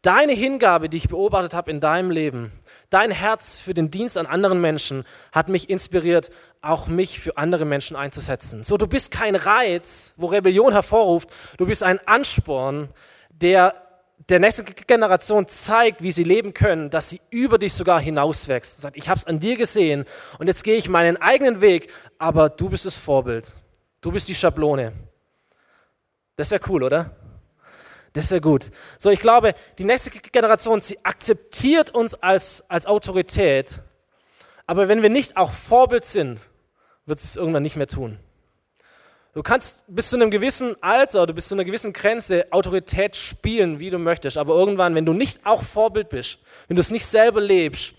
Deine 0.02 0.34
Hingabe, 0.34 0.90
die 0.90 0.98
ich 0.98 1.08
beobachtet 1.08 1.54
habe 1.54 1.72
in 1.72 1.80
deinem 1.80 2.12
Leben, 2.12 2.52
dein 2.92 3.10
Herz 3.10 3.58
für 3.58 3.74
den 3.74 3.90
Dienst 3.90 4.18
an 4.18 4.28
anderen 4.28 4.62
Menschen 4.62 5.04
hat 5.32 5.50
mich 5.50 5.70
inspiriert, 5.70 6.30
auch 6.62 6.88
mich 6.88 7.20
für 7.20 7.38
andere 7.38 7.66
Menschen 7.66 7.96
einzusetzen. 7.96 8.62
So, 8.62 8.78
du 8.78 8.86
bist 8.86 9.10
kein 9.10 9.36
Reiz, 9.36 10.14
wo 10.18 10.28
Rebellion 10.28 10.74
hervorruft, 10.74 11.30
du 11.58 11.66
bist 11.66 11.82
ein 11.82 12.00
Ansporn, 12.06 12.90
der 13.30 13.74
der 14.30 14.40
nächsten 14.40 14.66
Generation 14.88 15.48
zeigt, 15.48 16.04
wie 16.04 16.12
sie 16.12 16.24
leben 16.24 16.54
können, 16.54 16.90
dass 16.90 17.10
sie 17.10 17.20
über 17.32 17.58
dich 17.58 17.74
sogar 17.74 18.00
hinauswächst. 18.00 18.82
Sagt, 18.82 18.96
ich 18.96 19.10
habe 19.10 19.18
es 19.18 19.26
an 19.26 19.40
dir 19.40 19.58
gesehen 19.58 20.06
und 20.38 20.48
jetzt 20.48 20.64
gehe 20.64 20.78
ich 20.78 20.88
meinen 20.88 21.18
eigenen 21.18 21.60
Weg, 21.60 21.92
aber 22.20 22.50
du 22.50 22.70
bist 22.70 22.86
das 22.86 22.96
Vorbild. 22.96 23.52
Du 24.00 24.12
bist 24.12 24.28
die 24.30 24.36
Schablone. 24.36 24.94
Das 26.36 26.52
wäre 26.52 26.62
cool, 26.70 26.84
oder? 26.84 27.16
Das 28.14 28.30
wäre 28.30 28.42
gut. 28.42 28.72
So, 28.98 29.10
ich 29.10 29.20
glaube, 29.20 29.54
die 29.78 29.86
nächste 29.86 30.10
Generation, 30.10 30.82
sie 30.82 31.04
akzeptiert 31.06 31.92
uns 31.92 32.14
als, 32.16 32.70
als 32.70 32.86
Autorität, 32.86 33.82
aber 34.68 34.88
wenn 34.88 35.02
wir 35.02 35.10
nicht 35.10 35.38
auch 35.38 35.52
Vorbild 35.52 36.06
sind, 36.06 36.40
wird 37.06 37.20
sie 37.20 37.26
es 37.26 37.36
irgendwann 37.36 37.64
nicht 37.64 37.76
mehr 37.76 37.88
tun. 37.88 38.20
Du 39.34 39.44
kannst 39.44 39.84
bis 39.88 40.10
zu 40.10 40.18
einem 40.18 40.30
gewissen 40.30 40.76
Alter, 40.84 41.26
du 41.26 41.34
bis 41.34 41.48
zu 41.48 41.56
einer 41.56 41.64
gewissen 41.64 41.94
Grenze 41.94 42.48
Autorität 42.52 43.16
spielen, 43.16 43.80
wie 43.80 43.90
du 43.90 43.98
möchtest. 43.98 44.38
Aber 44.38 44.56
irgendwann, 44.56 44.94
wenn 44.94 45.06
du 45.06 45.14
nicht 45.14 45.46
auch 45.46 45.64
Vorbild 45.64 46.10
bist, 46.10 46.40
wenn 46.68 46.76
du 46.76 46.82
es 46.82 46.92
nicht 46.92 47.06
selber 47.06 47.40
lebst, 47.40 47.96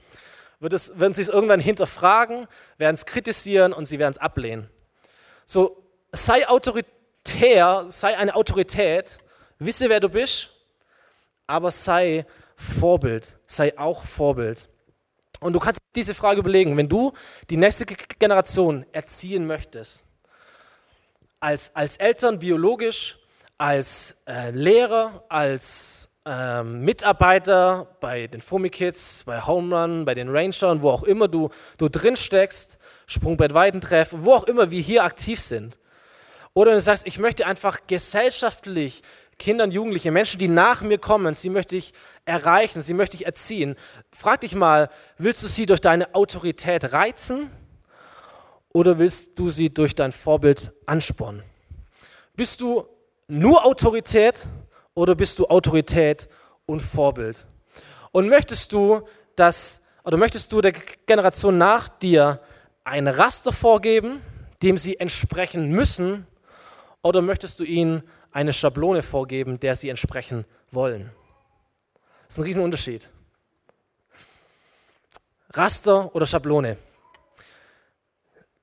wird 0.61 0.75
es, 0.75 1.00
werden 1.00 1.14
sie 1.14 1.23
es 1.23 1.28
irgendwann 1.28 1.59
hinterfragen, 1.59 2.47
werden 2.76 2.95
es 2.95 3.07
kritisieren 3.07 3.73
und 3.73 3.87
sie 3.87 3.99
werden 3.99 4.12
es 4.12 4.19
ablehnen. 4.19 4.69
So, 5.47 5.83
sei 6.12 6.47
autoritär, 6.49 7.85
sei 7.87 8.16
eine 8.16 8.37
Autorität, 8.37 9.19
wisse, 9.64 9.88
wer 9.88 10.00
du 10.00 10.09
bist, 10.09 10.50
aber 11.47 11.71
sei 11.71 12.26
Vorbild, 12.57 13.37
sei 13.47 13.76
auch 13.78 14.04
Vorbild. 14.04 14.69
Und 15.40 15.54
du 15.54 15.59
kannst 15.59 15.81
diese 15.97 16.14
Frage 16.14 16.40
überlegen, 16.40 16.76
wenn 16.76 16.88
du 16.88 17.12
die 17.50 17.56
nächste 17.56 17.84
Generation 17.84 18.87
erziehen 18.93 19.47
möchtest, 19.47 20.04
als, 21.41 21.75
als 21.75 21.97
Eltern 21.97 22.39
biologisch, 22.39 23.19
als 23.58 24.23
äh, 24.26 24.50
Lehrer, 24.50 25.25
als 25.28 26.08
äh, 26.25 26.63
Mitarbeiter 26.63 27.89
bei 28.00 28.28
den 28.28 28.41
Fumi 28.41 28.71
Kids, 28.71 29.25
bei 29.25 29.43
Home 29.43 29.76
Run, 29.76 30.04
bei 30.04 30.15
den 30.15 30.28
Rangern, 30.28 30.82
wo 30.82 30.91
auch 30.91 31.02
immer 31.02 31.26
du, 31.26 31.50
du 31.78 31.89
drin 31.89 32.17
steckst, 32.17 32.78
Sprungbrett 33.06 33.54
Weidentreff, 33.54 34.10
wo 34.13 34.34
auch 34.34 34.45
immer 34.45 34.71
wir 34.71 34.80
hier 34.80 35.02
aktiv 35.04 35.41
sind. 35.41 35.78
Oder 36.54 36.73
du 36.73 36.80
sagst, 36.80 37.06
ich 37.06 37.19
möchte 37.19 37.47
einfach 37.47 37.80
gesellschaftlich 37.87 39.02
Kinder 39.38 39.64
und 39.64 39.73
Jugendliche, 39.73 40.10
Menschen, 40.10 40.38
die 40.38 40.49
nach 40.49 40.82
mir 40.82 40.99
kommen, 40.99 41.34
sie 41.34 41.50
möchte 41.50 41.76
ich 41.76 41.92
erreichen, 42.25 42.80
sie 42.80 42.95
möchte 42.95 43.16
ich 43.16 43.26
erziehen. 43.26 43.75
Frag 44.12 44.42
dich 44.42 44.54
mal, 44.54 44.88
willst 45.18 45.42
du 45.42 45.49
sie 45.49 45.66
durch 45.66 45.80
deine 45.80 46.14
Autorität 46.14 46.92
reizen 46.92 47.50
oder 48.73 48.99
willst 48.99 49.38
du 49.38 49.50
sie 49.50 49.73
durch 49.73 49.95
dein 49.95 50.12
Vorbild 50.12 50.73
anspornen? 50.86 51.42
Bist 52.34 52.60
du 52.60 52.86
nur 53.26 53.64
Autorität 53.66 54.47
oder 54.95 55.14
bist 55.14 55.38
du 55.38 55.47
Autorität 55.47 56.28
und 56.66 56.80
Vorbild? 56.80 57.47
Und 58.12 58.28
möchtest 58.28 58.73
du 58.73 59.02
das 59.36 59.80
oder 60.04 60.16
möchtest 60.16 60.52
du 60.52 60.60
der 60.60 60.73
Generation 61.06 61.58
nach 61.58 61.88
dir 61.88 62.40
ein 62.84 63.08
Raster 63.08 63.52
vorgeben, 63.52 64.21
dem 64.62 64.76
sie 64.76 64.99
entsprechen 64.99 65.71
müssen, 65.71 66.26
oder 67.02 67.21
möchtest 67.21 67.58
du 67.60 67.64
ihnen 67.64 68.02
eine 68.32 68.52
Schablone 68.52 69.02
vorgeben, 69.02 69.60
der 69.60 69.76
sie 69.76 69.88
entsprechen 69.88 70.45
wollen? 70.71 71.10
Das 72.26 72.36
ist 72.36 72.38
ein 72.38 72.45
Riesenunterschied. 72.45 73.10
Raster 75.52 76.14
oder 76.14 76.26
Schablone. 76.26 76.78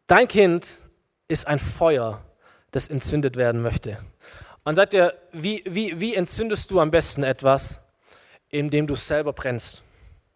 Dein 0.08 0.27
Kind 0.27 0.67
ist 1.27 1.47
ein 1.47 1.60
Feuer, 1.60 2.23
das 2.71 2.88
entzündet 2.88 3.36
werden 3.36 3.62
möchte. 3.62 3.99
Und 4.63 4.75
sagt 4.75 4.93
ihr, 4.93 5.13
wie, 5.32 5.63
wie, 5.65 5.99
wie 5.99 6.15
entzündest 6.15 6.71
du 6.71 6.79
am 6.79 6.91
besten 6.91 7.23
etwas? 7.23 7.79
Indem 8.49 8.88
du 8.88 8.95
selber 8.95 9.34
brennst. 9.34 9.84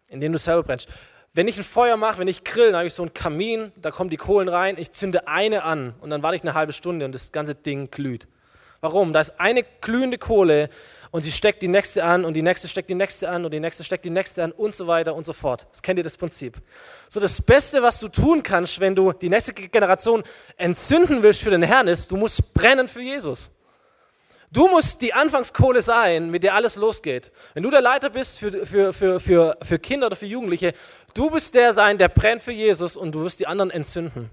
Indem 0.08 0.32
du 0.32 0.38
selber 0.38 0.62
brennst. 0.62 0.88
Wenn 1.32 1.48
ich 1.48 1.58
ein 1.58 1.64
Feuer 1.64 1.96
mache, 1.96 2.18
wenn 2.18 2.28
ich 2.28 2.44
grill, 2.44 2.66
dann 2.66 2.76
habe 2.76 2.86
ich 2.86 2.94
so 2.94 3.02
einen 3.02 3.12
Kamin, 3.12 3.72
da 3.76 3.90
kommen 3.90 4.08
die 4.08 4.16
Kohlen 4.16 4.48
rein, 4.48 4.76
ich 4.78 4.92
zünde 4.92 5.26
eine 5.26 5.64
an 5.64 5.94
und 6.00 6.10
dann 6.10 6.22
warte 6.22 6.36
ich 6.36 6.42
eine 6.42 6.54
halbe 6.54 6.72
Stunde 6.72 7.04
und 7.04 7.12
das 7.12 7.32
ganze 7.32 7.56
Ding 7.56 7.90
glüht. 7.90 8.28
Warum? 8.84 9.14
Da 9.14 9.20
ist 9.20 9.40
eine 9.40 9.64
glühende 9.80 10.18
Kohle 10.18 10.68
und 11.10 11.22
sie 11.22 11.32
steckt 11.32 11.62
die 11.62 11.68
nächste 11.68 12.04
an 12.04 12.26
und 12.26 12.34
die 12.34 12.42
nächste 12.42 12.68
steckt 12.68 12.90
die 12.90 12.94
nächste 12.94 13.30
an 13.30 13.46
und 13.46 13.50
die 13.50 13.58
nächste 13.58 13.82
steckt 13.82 14.04
die 14.04 14.10
nächste 14.10 14.44
an 14.44 14.52
und 14.52 14.74
so 14.74 14.86
weiter 14.86 15.14
und 15.14 15.24
so 15.24 15.32
fort. 15.32 15.66
Das 15.70 15.80
kennt 15.80 15.96
ihr 15.96 16.02
das 16.04 16.18
Prinzip. 16.18 16.58
So 17.08 17.18
das 17.18 17.40
Beste, 17.40 17.82
was 17.82 17.98
du 17.98 18.08
tun 18.08 18.42
kannst, 18.42 18.80
wenn 18.80 18.94
du 18.94 19.14
die 19.14 19.30
nächste 19.30 19.54
Generation 19.54 20.22
entzünden 20.58 21.22
willst 21.22 21.40
für 21.40 21.48
den 21.48 21.62
Herrn, 21.62 21.88
ist, 21.88 22.10
du 22.10 22.18
musst 22.18 22.52
brennen 22.52 22.86
für 22.86 23.00
Jesus. 23.00 23.48
Du 24.52 24.68
musst 24.68 25.00
die 25.00 25.14
Anfangskohle 25.14 25.80
sein, 25.80 26.30
mit 26.30 26.42
der 26.42 26.54
alles 26.54 26.76
losgeht. 26.76 27.32
Wenn 27.54 27.62
du 27.62 27.70
der 27.70 27.80
Leiter 27.80 28.10
bist 28.10 28.38
für, 28.38 28.66
für, 28.66 28.92
für, 28.92 29.18
für, 29.18 29.56
für 29.62 29.78
Kinder 29.78 30.08
oder 30.08 30.16
für 30.16 30.26
Jugendliche, 30.26 30.74
du 31.14 31.30
bist 31.30 31.54
der 31.54 31.72
sein, 31.72 31.96
der 31.96 32.08
brennt 32.08 32.42
für 32.42 32.52
Jesus 32.52 32.98
und 32.98 33.14
du 33.14 33.24
wirst 33.24 33.40
die 33.40 33.46
anderen 33.46 33.70
entzünden. 33.70 34.28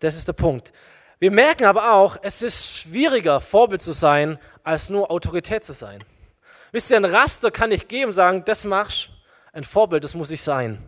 Das 0.00 0.16
ist 0.16 0.28
der 0.28 0.34
Punkt. 0.34 0.74
Wir 1.18 1.30
merken 1.30 1.64
aber 1.64 1.92
auch, 1.92 2.18
es 2.20 2.42
ist 2.42 2.76
schwieriger, 2.76 3.40
Vorbild 3.40 3.80
zu 3.80 3.92
sein, 3.92 4.38
als 4.62 4.90
nur 4.90 5.10
Autorität 5.10 5.64
zu 5.64 5.72
sein. 5.72 5.98
Wisst 6.72 6.90
ihr, 6.90 6.98
ein 6.98 7.06
Raster 7.06 7.50
kann 7.50 7.72
ich 7.72 7.88
geben, 7.88 8.12
sagen, 8.12 8.42
das 8.44 8.64
machst, 8.64 9.08
ein 9.52 9.64
Vorbild, 9.64 10.04
das 10.04 10.14
muss 10.14 10.30
ich 10.30 10.42
sein. 10.42 10.78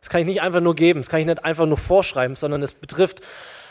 Das 0.00 0.10
kann 0.10 0.20
ich 0.20 0.26
nicht 0.26 0.42
einfach 0.42 0.60
nur 0.60 0.76
geben, 0.76 1.00
das 1.00 1.08
kann 1.08 1.20
ich 1.20 1.26
nicht 1.26 1.44
einfach 1.44 1.66
nur 1.66 1.76
vorschreiben, 1.76 2.36
sondern 2.36 2.62
es 2.62 2.74
betrifft 2.74 3.20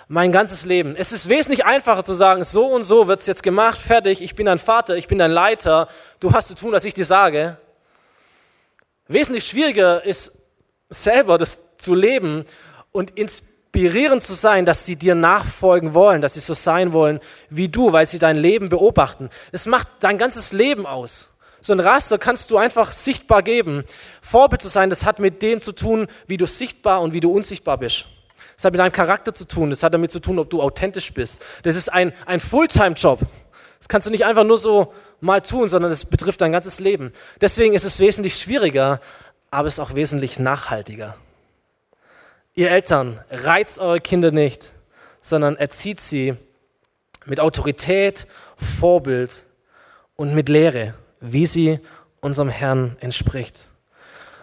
mein 0.09 0.33
ganzes 0.33 0.65
Leben. 0.65 0.93
Es 0.97 1.13
ist 1.13 1.29
wesentlich 1.29 1.63
einfacher 1.63 2.03
zu 2.03 2.13
sagen, 2.13 2.43
so 2.43 2.65
und 2.65 2.83
so 2.83 3.07
wird 3.07 3.21
es 3.21 3.27
jetzt 3.27 3.43
gemacht, 3.43 3.77
fertig, 3.77 4.21
ich 4.21 4.35
bin 4.35 4.47
dein 4.47 4.59
Vater, 4.59 4.97
ich 4.97 5.07
bin 5.07 5.19
dein 5.19 5.31
Leiter, 5.31 5.87
du 6.19 6.33
hast 6.33 6.49
zu 6.49 6.55
tun, 6.55 6.73
was 6.73 6.83
ich 6.83 6.93
dir 6.93 7.05
sage. 7.05 7.57
Wesentlich 9.07 9.45
schwieriger 9.47 10.03
ist 10.03 10.37
selber 10.89 11.37
das 11.37 11.77
zu 11.77 11.95
leben 11.95 12.43
und 12.91 13.11
ins 13.11 13.43
inspirierend 13.73 14.21
zu 14.21 14.33
sein, 14.33 14.65
dass 14.65 14.85
sie 14.85 14.97
dir 14.97 15.15
nachfolgen 15.15 15.93
wollen, 15.93 16.21
dass 16.21 16.33
sie 16.33 16.41
so 16.41 16.53
sein 16.53 16.91
wollen 16.91 17.21
wie 17.49 17.69
du, 17.69 17.93
weil 17.93 18.05
sie 18.05 18.19
dein 18.19 18.35
Leben 18.35 18.67
beobachten. 18.67 19.29
Es 19.53 19.65
macht 19.65 19.87
dein 20.01 20.17
ganzes 20.17 20.51
Leben 20.51 20.85
aus. 20.85 21.29
So 21.61 21.71
ein 21.71 21.79
Raster 21.79 22.17
kannst 22.17 22.51
du 22.51 22.57
einfach 22.57 22.91
sichtbar 22.91 23.43
geben. 23.43 23.85
Vorbild 24.21 24.61
zu 24.61 24.67
sein, 24.67 24.89
das 24.89 25.05
hat 25.05 25.19
mit 25.19 25.41
dem 25.41 25.61
zu 25.61 25.71
tun, 25.71 26.07
wie 26.27 26.35
du 26.35 26.47
sichtbar 26.47 27.01
und 27.01 27.13
wie 27.13 27.21
du 27.21 27.31
unsichtbar 27.31 27.77
bist. 27.77 28.07
Das 28.57 28.65
hat 28.65 28.73
mit 28.73 28.81
deinem 28.81 28.91
Charakter 28.91 29.33
zu 29.33 29.47
tun, 29.47 29.69
das 29.69 29.83
hat 29.83 29.93
damit 29.93 30.11
zu 30.11 30.19
tun, 30.19 30.37
ob 30.37 30.49
du 30.49 30.61
authentisch 30.61 31.13
bist. 31.13 31.41
Das 31.63 31.77
ist 31.77 31.87
ein, 31.93 32.11
ein 32.25 32.41
Fulltime-Job. 32.41 33.21
Das 33.79 33.87
kannst 33.87 34.05
du 34.05 34.11
nicht 34.11 34.25
einfach 34.25 34.43
nur 34.43 34.57
so 34.57 34.93
mal 35.21 35.41
tun, 35.41 35.69
sondern 35.69 35.91
das 35.91 36.03
betrifft 36.03 36.41
dein 36.41 36.51
ganzes 36.51 36.81
Leben. 36.81 37.13
Deswegen 37.39 37.73
ist 37.73 37.85
es 37.85 38.01
wesentlich 38.01 38.35
schwieriger, 38.37 38.99
aber 39.49 39.67
es 39.67 39.75
ist 39.75 39.79
auch 39.79 39.95
wesentlich 39.95 40.39
nachhaltiger. 40.39 41.15
Ihr 42.53 42.69
Eltern, 42.69 43.23
reizt 43.29 43.79
eure 43.79 43.99
Kinder 43.99 44.31
nicht, 44.31 44.73
sondern 45.21 45.55
erzieht 45.55 46.01
sie 46.01 46.35
mit 47.25 47.39
Autorität, 47.39 48.27
Vorbild 48.57 49.45
und 50.17 50.35
mit 50.35 50.49
Lehre, 50.49 50.93
wie 51.21 51.45
sie 51.45 51.79
unserem 52.19 52.49
Herrn 52.49 52.97
entspricht. 52.99 53.67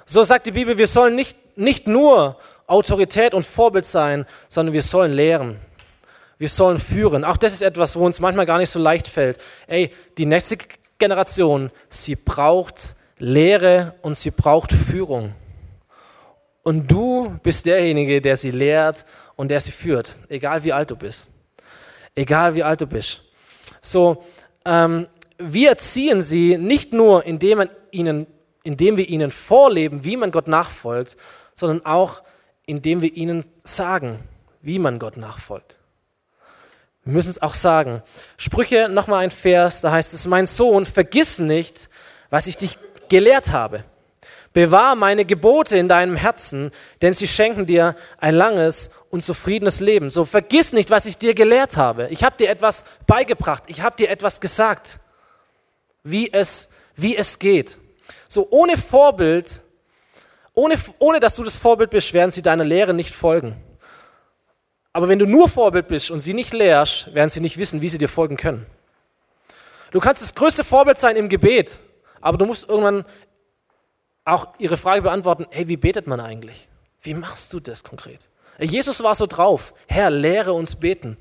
So 0.07 0.25
sagt 0.25 0.47
die 0.47 0.53
Bibel, 0.53 0.79
wir 0.79 0.87
sollen 0.87 1.15
nicht, 1.15 1.37
nicht 1.59 1.87
nur 1.87 2.39
Autorität 2.67 3.35
und 3.35 3.45
Vorbild 3.45 3.85
sein, 3.85 4.25
sondern 4.49 4.73
wir 4.73 4.83
sollen 4.83 5.13
lehren. 5.13 5.59
Wir 6.39 6.49
sollen 6.49 6.79
führen. 6.79 7.25
Auch 7.25 7.37
das 7.37 7.53
ist 7.53 7.63
etwas, 7.63 7.95
wo 7.95 8.07
uns 8.07 8.21
manchmal 8.21 8.47
gar 8.47 8.57
nicht 8.57 8.71
so 8.71 8.79
leicht 8.79 9.07
fällt. 9.07 9.39
Ey, 9.67 9.93
die 10.17 10.25
nächste 10.25 10.57
Generation, 10.99 11.71
sie 11.91 12.17
braucht 12.17 12.97
Lehre 13.19 13.95
und 14.01 14.17
sie 14.17 14.31
braucht 14.31 14.73
Führung. 14.73 15.35
Und 16.69 16.87
du 16.87 17.35
bist 17.43 17.65
derjenige, 17.65 18.21
der 18.21 18.37
sie 18.37 18.51
lehrt 18.51 19.07
und 19.37 19.49
der 19.49 19.59
sie 19.59 19.71
führt, 19.71 20.17
egal 20.29 20.65
wie 20.65 20.73
alt 20.75 20.91
du 20.91 20.97
bist. 20.97 21.31
Egal 22.15 22.55
wie 22.55 22.63
alt 22.63 22.83
du 22.83 22.87
bist. 22.87 23.23
So, 23.81 24.23
ähm, 24.67 25.07
wir 25.39 25.71
erziehen 25.71 26.21
sie 26.21 26.59
nicht 26.59 26.93
nur, 26.93 27.25
indem, 27.25 27.57
man 27.57 27.71
ihnen, 27.91 28.27
indem 28.65 28.99
wir 28.99 29.09
ihnen 29.09 29.31
vorleben, 29.31 30.05
wie 30.05 30.19
man 30.19 30.31
Gott 30.31 30.47
nachfolgt, 30.47 31.17
sondern 31.55 31.87
auch, 31.87 32.23
indem 32.67 33.01
wir 33.01 33.17
ihnen 33.17 33.47
sagen, 33.65 34.19
wie 34.61 34.79
man 34.79 34.99
Gott 34.99 35.17
nachfolgt. 35.17 35.79
Wir 37.03 37.15
müssen 37.15 37.31
es 37.31 37.41
auch 37.41 37.55
sagen. 37.55 38.03
Sprüche, 38.37 38.91
nochmal 38.91 39.25
ein 39.25 39.31
Vers, 39.31 39.81
da 39.81 39.93
heißt 39.93 40.13
es, 40.13 40.27
mein 40.27 40.45
Sohn, 40.45 40.85
vergiss 40.85 41.39
nicht, 41.39 41.89
was 42.29 42.47
ich 42.47 42.59
dich 42.59 42.77
gelehrt 43.09 43.53
habe. 43.53 43.85
Bewahr 44.59 44.97
meine 44.97 45.25
Gebote 45.25 45.79
in 45.79 45.87
deinem 45.87 46.17
Herzen, 46.17 46.73
denn 47.01 47.15
sie 47.15 47.29
schenken 47.29 47.65
dir 47.65 47.95
ein 48.19 48.35
langes 48.35 48.91
und 49.09 49.23
zufriedenes 49.23 49.79
Leben. 49.79 50.11
So 50.11 50.25
vergiss 50.25 50.73
nicht, 50.73 50.91
was 50.91 51.07
ich 51.07 51.17
dir 51.17 51.33
gelehrt 51.33 51.77
habe. 51.77 52.09
Ich 52.09 52.25
habe 52.25 52.37
dir 52.37 52.51
etwas 52.51 52.85
beigebracht. 53.07 53.63
Ich 53.69 53.83
habe 53.83 53.95
dir 53.95 54.11
etwas 54.11 54.41
gesagt 54.41 54.99
wie 56.03 56.33
es, 56.33 56.71
wie 56.97 57.17
es 57.17 57.39
geht. 57.39 57.79
So 58.27 58.49
ohne 58.51 58.77
Vorbild, 58.77 59.63
ohne, 60.55 60.75
ohne 60.99 61.21
dass 61.21 61.37
du 61.37 61.45
das 61.45 61.57
Vorbild 61.57 61.91
bist, 61.91 62.13
werden 62.13 62.33
sie 62.33 62.43
deiner 62.43 62.65
Lehre 62.65 62.95
nicht 62.95 63.15
folgen. 63.15 63.55
Aber 64.93 65.07
wenn 65.07 65.21
du 65.21 65.27
nur 65.27 65.49
Vorbild 65.49 65.87
bist 65.87 66.11
und 66.11 66.19
sie 66.19 66.35
nicht 66.35 66.53
lehrst, 66.53 67.15
werden 67.15 67.31
sie 67.31 67.41
nicht 67.41 67.59
wissen, 67.59 67.81
wie 67.81 67.89
sie 67.89 67.99
dir 67.99 68.09
folgen 68.09 68.37
können. 68.37 68.67
Du 69.93 70.01
kannst 70.01 70.21
das 70.21 70.35
größte 70.35 70.65
Vorbild 70.65 70.99
sein 70.99 71.15
im 71.15 71.29
Gebet, 71.29 71.79
aber 72.21 72.39
du 72.39 72.45
musst 72.45 72.69
irgendwann 72.69 73.05
auch 74.29 74.49
ihre 74.59 74.77
Frage 74.77 75.03
beantworten, 75.03 75.47
hey, 75.51 75.69
wie 75.69 75.77
betet 75.77 76.07
man 76.07 76.21
eigentlich? 76.21 76.69
Wie 77.03 77.15
machst 77.15 77.53
du 77.53 77.61
das 77.61 77.85
konkret? 77.85 78.29
Jesus 78.61 79.03
war 79.05 79.15
so 79.15 79.27
drauf, 79.27 79.73
Herr, 79.87 80.11
lehre 80.11 80.53
uns 80.53 80.77
beten. 80.77 81.17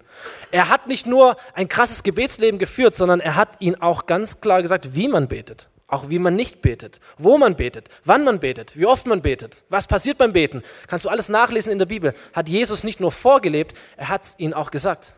Er 0.52 0.70
hat 0.70 0.88
nicht 0.88 1.06
nur 1.06 1.38
ein 1.54 1.70
krasses 1.70 2.02
Gebetsleben 2.02 2.60
geführt, 2.60 2.96
sondern 2.96 3.20
er 3.20 3.36
hat 3.36 3.58
ihn 3.60 3.76
auch 3.76 4.08
ganz 4.08 4.42
klar 4.42 4.64
gesagt, 4.64 4.96
wie 4.96 5.08
man 5.08 5.28
betet. 5.28 5.70
Auch 5.90 6.10
wie 6.10 6.20
man 6.20 6.36
nicht 6.36 6.62
betet, 6.62 7.00
wo 7.18 7.38
man 7.38 7.56
betet, 7.56 7.90
wann 8.04 8.26
man 8.26 8.42
betet, 8.42 8.76
wie 8.76 8.86
oft 8.86 9.08
man 9.08 9.22
betet, 9.22 9.64
was 9.70 9.88
passiert 9.88 10.18
beim 10.18 10.34
Beten. 10.34 10.62
Kannst 10.88 11.06
du 11.06 11.10
alles 11.10 11.30
nachlesen 11.30 11.72
in 11.72 11.80
der 11.80 11.86
Bibel. 11.86 12.14
Hat 12.34 12.50
Jesus 12.50 12.84
nicht 12.84 13.00
nur 13.00 13.14
vorgelebt, 13.14 13.74
er 13.96 14.10
hat 14.10 14.24
es 14.24 14.36
ihnen 14.38 14.54
auch 14.54 14.70
gesagt. 14.70 15.14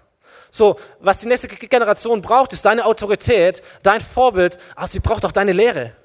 So, 0.52 0.80
was 0.99 1.21
die 1.21 1.28
nächste 1.28 1.47
Generation 1.47 2.21
braucht, 2.21 2.54
ist 2.54 2.65
deine 2.65 2.86
Autorität, 2.86 3.63
dein 3.82 4.02
Vorbild, 4.02 4.60
aber 4.75 4.86
sie 4.86 4.99
braucht 4.99 5.25
auch 5.25 5.32
deine 5.32 5.54
Lehre. 5.54 5.95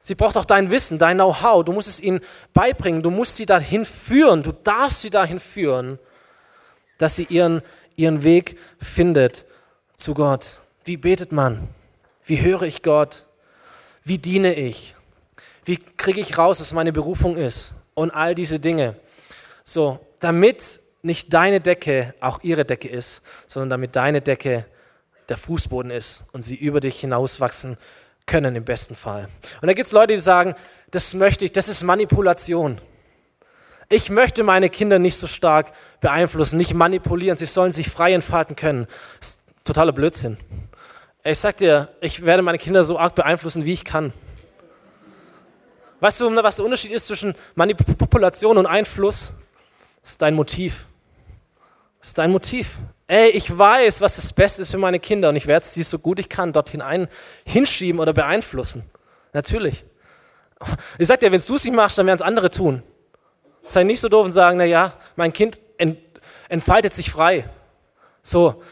Sie 0.00 0.14
braucht 0.14 0.36
auch 0.36 0.44
dein 0.44 0.70
Wissen, 0.70 0.98
dein 0.98 1.16
Know-how. 1.16 1.64
Du 1.64 1.72
musst 1.72 1.88
es 1.88 2.00
ihnen 2.00 2.20
beibringen. 2.52 3.02
Du 3.02 3.10
musst 3.10 3.36
sie 3.36 3.46
dahin 3.46 3.84
führen. 3.84 4.42
Du 4.42 4.52
darfst 4.52 5.02
sie 5.02 5.10
dahin 5.10 5.38
führen, 5.38 5.98
dass 6.98 7.16
sie 7.16 7.24
ihren, 7.24 7.62
ihren 7.96 8.22
Weg 8.22 8.58
findet 8.78 9.44
zu 9.96 10.14
Gott. 10.14 10.60
Wie 10.84 10.96
betet 10.96 11.32
man? 11.32 11.68
Wie 12.24 12.40
höre 12.40 12.62
ich 12.62 12.82
Gott? 12.82 13.26
Wie 14.04 14.18
diene 14.18 14.54
ich? 14.54 14.94
Wie 15.64 15.76
kriege 15.76 16.20
ich 16.20 16.38
raus, 16.38 16.60
was 16.60 16.72
meine 16.72 16.92
Berufung 16.92 17.36
ist? 17.36 17.74
Und 17.94 18.10
all 18.10 18.34
diese 18.34 18.58
Dinge. 18.58 18.94
So, 19.64 19.98
damit 20.20 20.80
nicht 21.02 21.34
deine 21.34 21.60
Decke 21.60 22.14
auch 22.20 22.42
ihre 22.42 22.64
Decke 22.64 22.88
ist, 22.88 23.22
sondern 23.46 23.70
damit 23.70 23.96
deine 23.96 24.20
Decke 24.20 24.66
der 25.28 25.36
Fußboden 25.36 25.90
ist 25.90 26.24
und 26.32 26.42
sie 26.42 26.56
über 26.56 26.80
dich 26.80 27.00
hinauswachsen 27.00 27.76
können 28.28 28.54
im 28.54 28.64
besten 28.64 28.94
Fall. 28.94 29.28
Und 29.60 29.66
da 29.66 29.72
gibt 29.72 29.86
es 29.86 29.92
Leute, 29.92 30.14
die 30.14 30.20
sagen, 30.20 30.54
das 30.92 31.14
möchte 31.14 31.44
ich, 31.44 31.52
das 31.52 31.68
ist 31.68 31.82
Manipulation. 31.82 32.80
Ich 33.88 34.10
möchte 34.10 34.44
meine 34.44 34.68
Kinder 34.68 35.00
nicht 35.00 35.16
so 35.16 35.26
stark 35.26 35.72
beeinflussen, 36.00 36.58
nicht 36.58 36.74
manipulieren, 36.74 37.36
sie 37.36 37.46
sollen 37.46 37.72
sich 37.72 37.88
frei 37.88 38.12
entfalten 38.12 38.54
können. 38.54 38.86
Das 39.18 39.30
ist 39.30 39.42
totaler 39.64 39.92
Blödsinn. 39.92 40.36
Ich 41.24 41.38
sag 41.38 41.56
dir, 41.56 41.88
ich 42.00 42.24
werde 42.24 42.42
meine 42.42 42.58
Kinder 42.58 42.84
so 42.84 42.98
arg 42.98 43.14
beeinflussen, 43.14 43.64
wie 43.64 43.72
ich 43.72 43.84
kann. 43.84 44.12
Weißt 46.00 46.20
du, 46.20 46.34
was 46.36 46.56
der 46.56 46.64
Unterschied 46.64 46.92
ist 46.92 47.08
zwischen 47.08 47.34
Manipulation 47.54 48.56
und 48.56 48.66
Einfluss? 48.66 49.32
Das 50.02 50.12
ist 50.12 50.22
dein 50.22 50.34
Motiv. 50.34 50.86
Das 51.98 52.10
ist 52.10 52.18
dein 52.18 52.30
Motiv. 52.30 52.78
Ey, 53.10 53.30
ich 53.30 53.56
weiß, 53.56 54.02
was 54.02 54.16
das 54.16 54.34
Beste 54.34 54.60
ist 54.62 54.70
für 54.70 54.78
meine 54.78 55.00
Kinder 55.00 55.30
und 55.30 55.36
ich 55.36 55.46
werde 55.46 55.64
sie 55.64 55.82
so 55.82 55.98
gut 55.98 56.18
ich 56.18 56.28
kann 56.28 56.52
dort 56.52 56.68
hinein 56.68 57.08
hinschieben 57.46 58.00
oder 58.00 58.12
beeinflussen. 58.12 58.88
Natürlich. 59.32 59.84
Ich 60.98 61.08
sag 61.08 61.18
dir, 61.20 61.32
wenn 61.32 61.40
du 61.40 61.54
es 61.54 61.64
nicht 61.64 61.74
machst, 61.74 61.96
dann 61.96 62.06
werden 62.06 62.16
es 62.16 62.22
andere 62.22 62.50
tun. 62.50 62.82
Sei 63.62 63.82
nicht 63.82 64.00
so 64.00 64.10
doof 64.10 64.26
und 64.26 64.32
sagen, 64.32 64.58
na 64.58 64.64
ja, 64.64 64.92
mein 65.16 65.32
Kind 65.32 65.58
entfaltet 66.50 66.92
sich 66.92 67.10
frei. 67.10 67.48
So, 68.22 68.62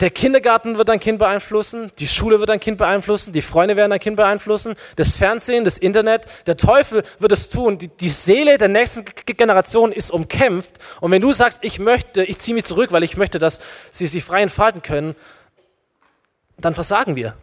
der 0.00 0.10
Kindergarten 0.10 0.76
wird 0.76 0.88
dein 0.88 0.98
Kind 0.98 1.18
beeinflussen, 1.18 1.92
die 1.98 2.08
Schule 2.08 2.38
wird 2.40 2.48
dein 2.48 2.60
Kind 2.60 2.78
beeinflussen, 2.78 3.32
die 3.32 3.42
Freunde 3.42 3.76
werden 3.76 3.90
dein 3.90 4.00
Kind 4.00 4.16
beeinflussen, 4.16 4.74
das 4.96 5.16
Fernsehen, 5.16 5.64
das 5.64 5.78
Internet, 5.78 6.26
der 6.46 6.56
Teufel 6.56 7.02
wird 7.18 7.32
es 7.32 7.48
tun. 7.48 7.78
Die, 7.78 7.88
die 7.88 8.08
Seele 8.08 8.58
der 8.58 8.68
nächsten 8.68 9.04
Generation 9.26 9.92
ist 9.92 10.10
umkämpft. 10.10 10.78
Und 11.00 11.10
wenn 11.10 11.22
du 11.22 11.32
sagst, 11.32 11.60
ich 11.62 11.78
möchte, 11.78 12.24
ich 12.24 12.38
ziehe 12.38 12.54
mich 12.54 12.64
zurück, 12.64 12.92
weil 12.92 13.02
ich 13.02 13.16
möchte, 13.16 13.38
dass 13.38 13.60
sie 13.90 14.06
sich 14.06 14.24
frei 14.24 14.42
entfalten 14.42 14.82
können, 14.82 15.14
dann 16.56 16.74
versagen 16.74 17.16
wir. 17.16 17.36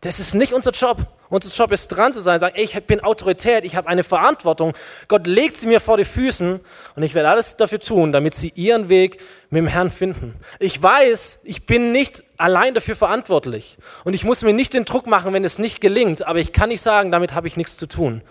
Das 0.00 0.20
ist 0.20 0.34
nicht 0.34 0.52
unser 0.52 0.72
Job. 0.72 0.98
Unser 1.30 1.54
Job 1.54 1.72
ist 1.72 1.88
dran 1.88 2.14
zu 2.14 2.20
sein, 2.20 2.40
sagen, 2.40 2.54
ich 2.56 2.72
bin 2.84 3.00
Autorität, 3.00 3.64
ich 3.64 3.76
habe 3.76 3.88
eine 3.88 4.02
Verantwortung. 4.02 4.72
Gott 5.08 5.26
legt 5.26 5.60
sie 5.60 5.66
mir 5.66 5.78
vor 5.78 5.98
die 5.98 6.06
Füßen 6.06 6.60
und 6.96 7.02
ich 7.02 7.14
werde 7.14 7.28
alles 7.28 7.56
dafür 7.56 7.80
tun, 7.80 8.12
damit 8.12 8.34
sie 8.34 8.52
ihren 8.54 8.88
Weg 8.88 9.20
mit 9.50 9.58
dem 9.60 9.66
Herrn 9.66 9.90
finden. 9.90 10.36
Ich 10.58 10.82
weiß, 10.82 11.40
ich 11.44 11.66
bin 11.66 11.92
nicht 11.92 12.24
allein 12.38 12.72
dafür 12.72 12.96
verantwortlich 12.96 13.76
und 14.04 14.14
ich 14.14 14.24
muss 14.24 14.42
mir 14.42 14.54
nicht 14.54 14.72
den 14.72 14.86
Druck 14.86 15.06
machen, 15.06 15.34
wenn 15.34 15.44
es 15.44 15.58
nicht 15.58 15.82
gelingt, 15.82 16.26
aber 16.26 16.38
ich 16.38 16.52
kann 16.52 16.70
nicht 16.70 16.80
sagen, 16.80 17.12
damit 17.12 17.34
habe 17.34 17.46
ich 17.46 17.58
nichts 17.58 17.76
zu 17.76 17.86
tun. 17.86 18.22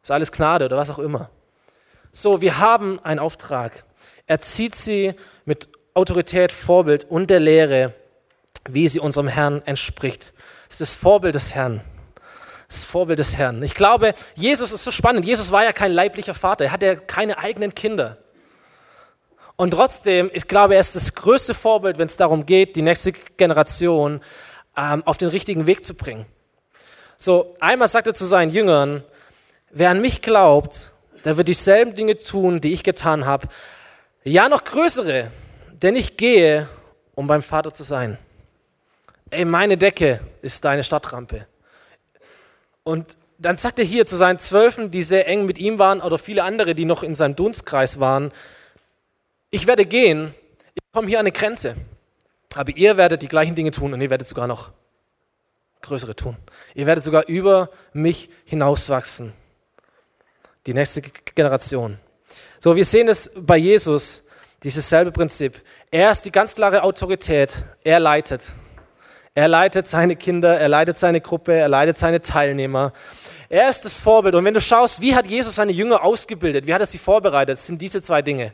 Ist 0.00 0.12
alles 0.12 0.30
Gnade 0.30 0.66
oder 0.66 0.76
was 0.76 0.90
auch 0.90 1.00
immer. 1.00 1.28
So, 2.12 2.40
wir 2.40 2.58
haben 2.58 3.00
einen 3.04 3.18
Auftrag. 3.18 3.84
Er 4.26 4.40
zieht 4.40 4.76
sie 4.76 5.14
mit 5.44 5.68
Autorität, 5.94 6.52
Vorbild 6.52 7.04
und 7.04 7.30
der 7.30 7.40
Lehre, 7.40 7.94
wie 8.68 8.86
sie 8.86 9.00
unserem 9.00 9.26
Herrn 9.26 9.60
entspricht 9.62 10.32
ist 10.68 10.80
das 10.80 10.94
Vorbild 10.94 11.34
des 11.34 11.54
Herrn. 11.54 11.80
Das 12.68 12.84
Vorbild 12.84 13.18
des 13.18 13.36
Herrn. 13.38 13.62
Ich 13.62 13.74
glaube, 13.74 14.12
Jesus 14.34 14.72
ist 14.72 14.84
so 14.84 14.90
spannend. 14.90 15.24
Jesus 15.24 15.50
war 15.50 15.64
ja 15.64 15.72
kein 15.72 15.92
leiblicher 15.92 16.34
Vater. 16.34 16.66
Er 16.66 16.72
hatte 16.72 16.86
ja 16.86 16.94
keine 16.96 17.38
eigenen 17.38 17.74
Kinder. 17.74 18.18
Und 19.56 19.72
trotzdem, 19.72 20.30
ich 20.34 20.46
glaube, 20.46 20.74
er 20.74 20.80
ist 20.80 20.94
das 20.94 21.14
größte 21.14 21.54
Vorbild, 21.54 21.98
wenn 21.98 22.06
es 22.06 22.16
darum 22.16 22.46
geht, 22.46 22.76
die 22.76 22.82
nächste 22.82 23.12
Generation 23.12 24.20
ähm, 24.76 25.02
auf 25.06 25.16
den 25.16 25.30
richtigen 25.30 25.66
Weg 25.66 25.84
zu 25.84 25.94
bringen. 25.94 26.26
So, 27.16 27.56
einmal 27.58 27.88
sagt 27.88 28.06
er 28.06 28.14
zu 28.14 28.26
seinen 28.26 28.50
Jüngern, 28.50 29.02
wer 29.70 29.90
an 29.90 30.00
mich 30.00 30.22
glaubt, 30.22 30.92
der 31.24 31.36
wird 31.36 31.48
dieselben 31.48 31.94
Dinge 31.94 32.16
tun, 32.18 32.60
die 32.60 32.72
ich 32.72 32.84
getan 32.84 33.26
habe. 33.26 33.48
Ja, 34.22 34.48
noch 34.48 34.62
größere, 34.62 35.32
denn 35.72 35.96
ich 35.96 36.16
gehe, 36.16 36.68
um 37.14 37.26
beim 37.26 37.42
Vater 37.42 37.72
zu 37.72 37.82
sein 37.82 38.18
ey, 39.30 39.44
meine 39.44 39.76
Decke 39.76 40.20
ist 40.42 40.64
deine 40.64 40.84
Stadtrampe. 40.84 41.46
Und 42.84 43.16
dann 43.38 43.56
sagt 43.56 43.78
er 43.78 43.84
hier 43.84 44.06
zu 44.06 44.16
seinen 44.16 44.38
Zwölfen, 44.38 44.90
die 44.90 45.02
sehr 45.02 45.28
eng 45.28 45.44
mit 45.46 45.58
ihm 45.58 45.78
waren, 45.78 46.00
oder 46.00 46.18
viele 46.18 46.42
andere, 46.42 46.74
die 46.74 46.84
noch 46.84 47.02
in 47.02 47.14
seinem 47.14 47.36
Dunstkreis 47.36 48.00
waren, 48.00 48.32
ich 49.50 49.66
werde 49.66 49.86
gehen, 49.86 50.34
ich 50.74 50.82
komme 50.92 51.08
hier 51.08 51.18
an 51.18 51.26
eine 51.26 51.32
Grenze, 51.32 51.74
aber 52.54 52.76
ihr 52.76 52.96
werdet 52.96 53.22
die 53.22 53.28
gleichen 53.28 53.54
Dinge 53.54 53.70
tun 53.70 53.94
und 53.94 54.00
ihr 54.00 54.10
werdet 54.10 54.26
sogar 54.26 54.46
noch 54.46 54.72
größere 55.80 56.14
tun. 56.14 56.36
Ihr 56.74 56.86
werdet 56.86 57.04
sogar 57.04 57.26
über 57.28 57.70
mich 57.92 58.28
hinauswachsen. 58.44 59.32
Die 60.66 60.74
nächste 60.74 61.00
Generation. 61.00 61.98
So, 62.58 62.76
wir 62.76 62.84
sehen 62.84 63.08
es 63.08 63.30
bei 63.36 63.56
Jesus, 63.56 64.24
dieses 64.62 64.88
selbe 64.88 65.12
Prinzip. 65.12 65.62
Er 65.90 66.10
ist 66.10 66.22
die 66.22 66.32
ganz 66.32 66.54
klare 66.54 66.82
Autorität, 66.82 67.62
er 67.84 68.00
leitet. 68.00 68.52
Er 69.38 69.46
leitet 69.46 69.86
seine 69.86 70.16
Kinder, 70.16 70.58
er 70.58 70.68
leitet 70.68 70.98
seine 70.98 71.20
Gruppe, 71.20 71.52
er 71.52 71.68
leitet 71.68 71.96
seine 71.96 72.20
Teilnehmer. 72.20 72.92
Er 73.48 73.68
ist 73.68 73.84
das 73.84 73.96
Vorbild. 73.96 74.34
Und 74.34 74.44
wenn 74.44 74.52
du 74.52 74.60
schaust, 74.60 75.00
wie 75.00 75.14
hat 75.14 75.28
Jesus 75.28 75.54
seine 75.54 75.70
Jünger 75.70 76.02
ausgebildet, 76.02 76.66
wie 76.66 76.74
hat 76.74 76.80
er 76.80 76.86
sie 76.86 76.98
vorbereitet, 76.98 77.60
sind 77.60 77.80
diese 77.80 78.02
zwei 78.02 78.20
Dinge. 78.20 78.52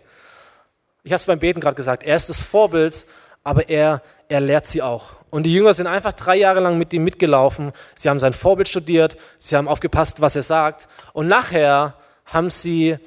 Ich 1.02 1.10
habe 1.10 1.16
es 1.16 1.24
beim 1.24 1.38
Beten 1.38 1.60
gerade 1.60 1.74
gesagt, 1.74 2.02
er 2.02 2.14
ist 2.14 2.28
das 2.28 2.42
Vorbild, 2.42 3.06
aber 3.42 3.70
er, 3.70 4.02
er 4.28 4.40
lehrt 4.40 4.66
sie 4.66 4.82
auch. 4.82 5.12
Und 5.30 5.44
die 5.44 5.54
Jünger 5.54 5.72
sind 5.72 5.86
einfach 5.86 6.12
drei 6.12 6.36
Jahre 6.36 6.60
lang 6.60 6.76
mit 6.76 6.92
ihm 6.92 7.02
mitgelaufen. 7.02 7.72
Sie 7.94 8.10
haben 8.10 8.18
sein 8.18 8.34
Vorbild 8.34 8.68
studiert, 8.68 9.16
sie 9.38 9.56
haben 9.56 9.68
aufgepasst, 9.68 10.20
was 10.20 10.36
er 10.36 10.42
sagt. 10.42 10.88
Und 11.14 11.28
nachher 11.28 11.94
haben 12.26 12.50
sie, 12.50 12.98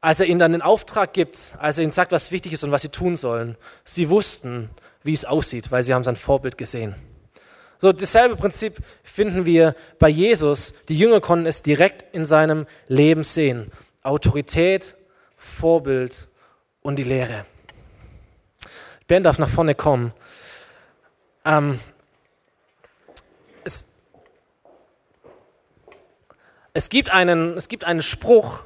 als 0.00 0.18
er 0.18 0.26
ihnen 0.26 0.40
dann 0.40 0.50
den 0.50 0.62
Auftrag 0.62 1.12
gibt, 1.12 1.54
als 1.60 1.78
er 1.78 1.84
ihnen 1.84 1.92
sagt, 1.92 2.10
was 2.10 2.32
wichtig 2.32 2.52
ist 2.52 2.64
und 2.64 2.72
was 2.72 2.82
sie 2.82 2.88
tun 2.88 3.14
sollen, 3.14 3.56
sie 3.84 4.10
wussten, 4.10 4.70
wie 5.06 5.12
es 5.12 5.24
aussieht, 5.24 5.70
weil 5.70 5.82
sie 5.82 5.94
haben 5.94 6.04
sein 6.04 6.16
Vorbild 6.16 6.58
gesehen. 6.58 6.94
So, 7.78 7.92
dasselbe 7.92 8.36
Prinzip 8.36 8.78
finden 9.02 9.44
wir 9.44 9.74
bei 9.98 10.08
Jesus. 10.08 10.74
Die 10.88 10.98
Jünger 10.98 11.20
konnten 11.20 11.46
es 11.46 11.62
direkt 11.62 12.14
in 12.14 12.24
seinem 12.24 12.66
Leben 12.88 13.22
sehen. 13.22 13.70
Autorität, 14.02 14.96
Vorbild 15.36 16.28
und 16.80 16.96
die 16.96 17.04
Lehre. 17.04 17.44
Ben 19.06 19.22
darf 19.22 19.38
nach 19.38 19.48
vorne 19.48 19.74
kommen. 19.74 20.12
Ähm, 21.44 21.78
es, 23.64 23.88
es, 26.72 26.88
gibt 26.88 27.10
einen, 27.10 27.56
es 27.56 27.68
gibt 27.68 27.84
einen 27.84 28.02
Spruch, 28.02 28.64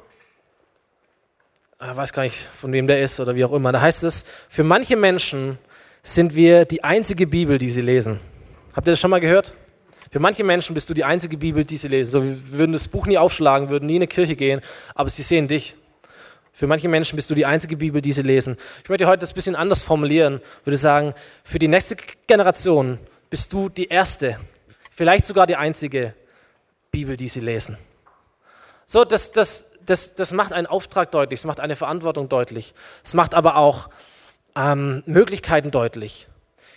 ich 1.81 1.95
weiß 1.95 2.13
gar 2.13 2.23
nicht, 2.23 2.37
von 2.37 2.71
wem 2.71 2.87
der 2.87 3.01
ist 3.03 3.19
oder 3.19 3.35
wie 3.35 3.43
auch 3.43 3.51
immer. 3.51 3.71
Da 3.71 3.81
heißt 3.81 4.03
es, 4.03 4.25
für 4.47 4.63
manche 4.63 4.95
Menschen 4.95 5.57
sind 6.03 6.35
wir 6.35 6.65
die 6.65 6.83
einzige 6.83 7.27
Bibel, 7.27 7.57
die 7.57 7.69
sie 7.69 7.81
lesen. 7.81 8.19
Habt 8.73 8.87
ihr 8.87 8.91
das 8.91 8.99
schon 8.99 9.11
mal 9.11 9.19
gehört? 9.19 9.53
Für 10.11 10.19
manche 10.19 10.43
Menschen 10.43 10.73
bist 10.73 10.89
du 10.89 10.93
die 10.93 11.03
einzige 11.03 11.37
Bibel, 11.37 11.63
die 11.63 11.77
sie 11.77 11.87
lesen. 11.87 12.11
So, 12.11 12.23
wir 12.23 12.51
würden 12.59 12.73
das 12.73 12.87
Buch 12.87 13.07
nie 13.07 13.17
aufschlagen, 13.17 13.69
würden 13.69 13.85
nie 13.85 13.95
in 13.95 14.01
eine 14.01 14.07
Kirche 14.07 14.35
gehen, 14.35 14.61
aber 14.95 15.09
sie 15.09 15.21
sehen 15.21 15.47
dich. 15.47 15.75
Für 16.53 16.67
manche 16.67 16.89
Menschen 16.89 17.15
bist 17.15 17.29
du 17.29 17.35
die 17.35 17.45
einzige 17.45 17.77
Bibel, 17.77 18.01
die 18.01 18.11
sie 18.11 18.21
lesen. 18.21 18.57
Ich 18.83 18.89
möchte 18.89 19.07
heute 19.07 19.19
das 19.19 19.31
ein 19.31 19.35
bisschen 19.35 19.55
anders 19.55 19.83
formulieren. 19.83 20.41
Würde 20.65 20.77
sagen, 20.77 21.13
für 21.43 21.59
die 21.59 21.69
nächste 21.69 21.95
Generation 22.27 22.99
bist 23.29 23.53
du 23.53 23.69
die 23.69 23.87
erste, 23.87 24.37
vielleicht 24.89 25.25
sogar 25.25 25.47
die 25.47 25.55
einzige 25.55 26.13
Bibel, 26.91 27.15
die 27.15 27.29
sie 27.29 27.39
lesen. 27.39 27.77
So, 28.85 29.05
das, 29.05 29.31
das, 29.31 29.71
das, 29.85 30.15
das 30.15 30.33
macht 30.33 30.51
einen 30.51 30.67
Auftrag 30.67 31.11
deutlich, 31.11 31.39
es 31.39 31.45
macht 31.45 31.61
eine 31.61 31.77
Verantwortung 31.77 32.27
deutlich. 32.27 32.73
Es 33.01 33.13
macht 33.13 33.33
aber 33.33 33.55
auch 33.55 33.89
ähm, 34.55 35.03
Möglichkeiten 35.05 35.71
deutlich. 35.71 36.27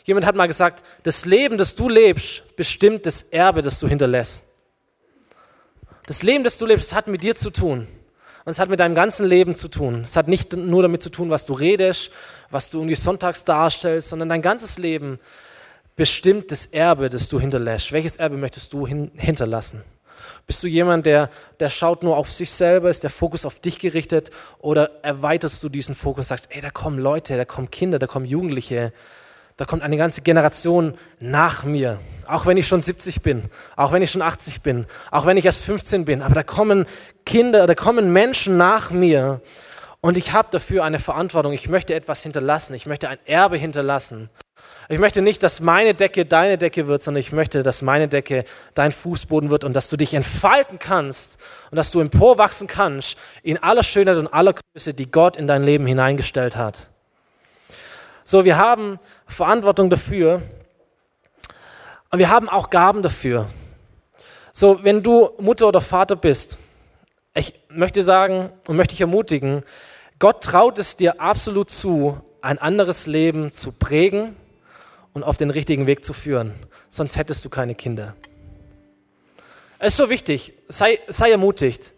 Jemand 0.04 0.26
hat 0.26 0.36
mal 0.36 0.46
gesagt, 0.46 0.84
das 1.02 1.24
Leben, 1.24 1.56
das 1.56 1.74
du 1.74 1.88
lebst, 1.88 2.56
bestimmt 2.56 3.06
das 3.06 3.22
Erbe, 3.22 3.62
das 3.62 3.80
du 3.80 3.88
hinterlässt. 3.88 4.44
Das 6.06 6.22
Leben, 6.22 6.44
das 6.44 6.58
du 6.58 6.66
lebst, 6.66 6.94
hat 6.94 7.08
mit 7.08 7.22
dir 7.22 7.34
zu 7.34 7.50
tun. 7.50 7.86
Und 8.44 8.50
es 8.50 8.58
hat 8.58 8.68
mit 8.68 8.80
deinem 8.80 8.94
ganzen 8.94 9.26
Leben 9.26 9.54
zu 9.54 9.68
tun. 9.68 10.02
Es 10.04 10.16
hat 10.16 10.28
nicht 10.28 10.54
nur 10.54 10.82
damit 10.82 11.02
zu 11.02 11.08
tun, 11.08 11.30
was 11.30 11.46
du 11.46 11.54
redest, 11.54 12.10
was 12.50 12.68
du 12.68 12.78
irgendwie 12.78 12.94
sonntags 12.94 13.44
darstellst, 13.44 14.10
sondern 14.10 14.28
dein 14.28 14.42
ganzes 14.42 14.76
Leben 14.76 15.18
bestimmt 15.96 16.50
das 16.50 16.66
Erbe, 16.66 17.08
das 17.08 17.30
du 17.30 17.40
hinterlässt. 17.40 17.92
Welches 17.92 18.16
Erbe 18.16 18.36
möchtest 18.36 18.74
du 18.74 18.86
hin 18.86 19.10
hinterlassen? 19.14 19.82
Bist 20.46 20.62
du 20.62 20.66
jemand, 20.66 21.06
der, 21.06 21.30
der 21.58 21.70
schaut 21.70 22.02
nur 22.02 22.16
auf 22.16 22.30
sich 22.30 22.50
selber, 22.50 22.90
ist 22.90 23.02
der 23.02 23.10
Fokus 23.10 23.46
auf 23.46 23.60
dich 23.60 23.78
gerichtet 23.78 24.30
oder 24.58 24.90
erweiterst 25.02 25.62
du 25.62 25.70
diesen 25.70 25.94
Fokus 25.94 26.26
und 26.26 26.28
sagst, 26.28 26.48
ey, 26.50 26.60
da 26.60 26.70
kommen 26.70 26.98
Leute, 26.98 27.36
da 27.36 27.46
kommen 27.46 27.70
Kinder, 27.70 27.98
da 27.98 28.06
kommen 28.06 28.26
Jugendliche, 28.26 28.92
da 29.56 29.64
kommt 29.64 29.82
eine 29.82 29.96
ganze 29.96 30.20
Generation 30.20 30.94
nach 31.18 31.64
mir. 31.64 31.98
Auch 32.26 32.44
wenn 32.44 32.58
ich 32.58 32.66
schon 32.66 32.82
70 32.82 33.22
bin, 33.22 33.44
auch 33.76 33.92
wenn 33.92 34.02
ich 34.02 34.10
schon 34.10 34.20
80 34.20 34.60
bin, 34.60 34.86
auch 35.10 35.24
wenn 35.24 35.38
ich 35.38 35.46
erst 35.46 35.64
15 35.64 36.04
bin, 36.04 36.20
aber 36.20 36.34
da 36.34 36.42
kommen 36.42 36.86
Kinder, 37.24 37.66
da 37.66 37.74
kommen 37.74 38.12
Menschen 38.12 38.58
nach 38.58 38.90
mir 38.90 39.40
und 40.02 40.18
ich 40.18 40.32
habe 40.32 40.48
dafür 40.50 40.84
eine 40.84 40.98
Verantwortung. 40.98 41.54
Ich 41.54 41.70
möchte 41.70 41.94
etwas 41.94 42.22
hinterlassen, 42.22 42.74
ich 42.74 42.84
möchte 42.84 43.08
ein 43.08 43.18
Erbe 43.24 43.56
hinterlassen. 43.56 44.28
Ich 44.88 44.98
möchte 44.98 45.22
nicht, 45.22 45.42
dass 45.42 45.60
meine 45.60 45.94
Decke 45.94 46.26
deine 46.26 46.58
Decke 46.58 46.86
wird, 46.86 47.02
sondern 47.02 47.20
ich 47.20 47.32
möchte, 47.32 47.62
dass 47.62 47.80
meine 47.80 48.06
Decke 48.06 48.44
dein 48.74 48.92
Fußboden 48.92 49.48
wird 49.48 49.64
und 49.64 49.72
dass 49.72 49.88
du 49.88 49.96
dich 49.96 50.12
entfalten 50.12 50.78
kannst 50.78 51.38
und 51.70 51.76
dass 51.76 51.90
du 51.90 52.00
emporwachsen 52.00 52.66
kannst 52.66 53.16
in 53.42 53.62
aller 53.62 53.82
Schönheit 53.82 54.18
und 54.18 54.26
aller 54.26 54.54
Größe, 54.54 54.92
die 54.92 55.10
Gott 55.10 55.36
in 55.36 55.46
dein 55.46 55.62
Leben 55.62 55.86
hineingestellt 55.86 56.56
hat. 56.56 56.90
So, 58.24 58.44
wir 58.44 58.58
haben 58.58 58.98
Verantwortung 59.26 59.88
dafür 59.88 60.42
und 62.10 62.18
wir 62.18 62.28
haben 62.28 62.50
auch 62.50 62.68
Gaben 62.68 63.02
dafür. 63.02 63.48
So, 64.52 64.84
wenn 64.84 65.02
du 65.02 65.30
Mutter 65.38 65.66
oder 65.66 65.80
Vater 65.80 66.16
bist, 66.16 66.58
ich 67.34 67.54
möchte 67.70 68.02
sagen 68.02 68.52
und 68.66 68.76
möchte 68.76 68.92
dich 68.92 69.00
ermutigen, 69.00 69.62
Gott 70.18 70.44
traut 70.44 70.78
es 70.78 70.96
dir 70.96 71.20
absolut 71.20 71.70
zu, 71.70 72.20
ein 72.42 72.58
anderes 72.58 73.06
Leben 73.06 73.50
zu 73.50 73.72
prägen 73.72 74.36
und 75.14 75.22
auf 75.22 75.38
den 75.38 75.48
richtigen 75.48 75.86
Weg 75.86 76.04
zu 76.04 76.12
führen. 76.12 76.52
Sonst 76.90 77.16
hättest 77.16 77.44
du 77.44 77.48
keine 77.48 77.74
Kinder. 77.74 78.14
Es 79.78 79.94
ist 79.94 79.96
so 79.96 80.10
wichtig, 80.10 80.52
sei, 80.68 80.98
sei 81.08 81.30
ermutigt 81.30 81.94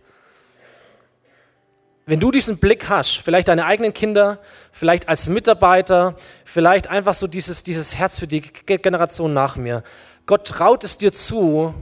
wenn 2.06 2.20
du 2.20 2.30
diesen 2.30 2.58
Blick 2.58 2.88
hast, 2.88 3.18
vielleicht 3.18 3.48
deine 3.48 3.66
eigenen 3.66 3.92
Kinder, 3.92 4.38
vielleicht 4.70 5.08
als 5.08 5.28
Mitarbeiter, 5.28 6.14
vielleicht 6.44 6.86
einfach 6.86 7.14
so 7.14 7.26
dieses, 7.26 7.64
dieses 7.64 7.96
Herz 7.96 8.18
für 8.18 8.28
die 8.28 8.40
Generation 8.40 9.34
nach 9.34 9.56
mir. 9.56 9.82
Gott 10.24 10.46
traut 10.46 10.84
es 10.84 10.98
dir 10.98 11.12
zu, 11.12 11.74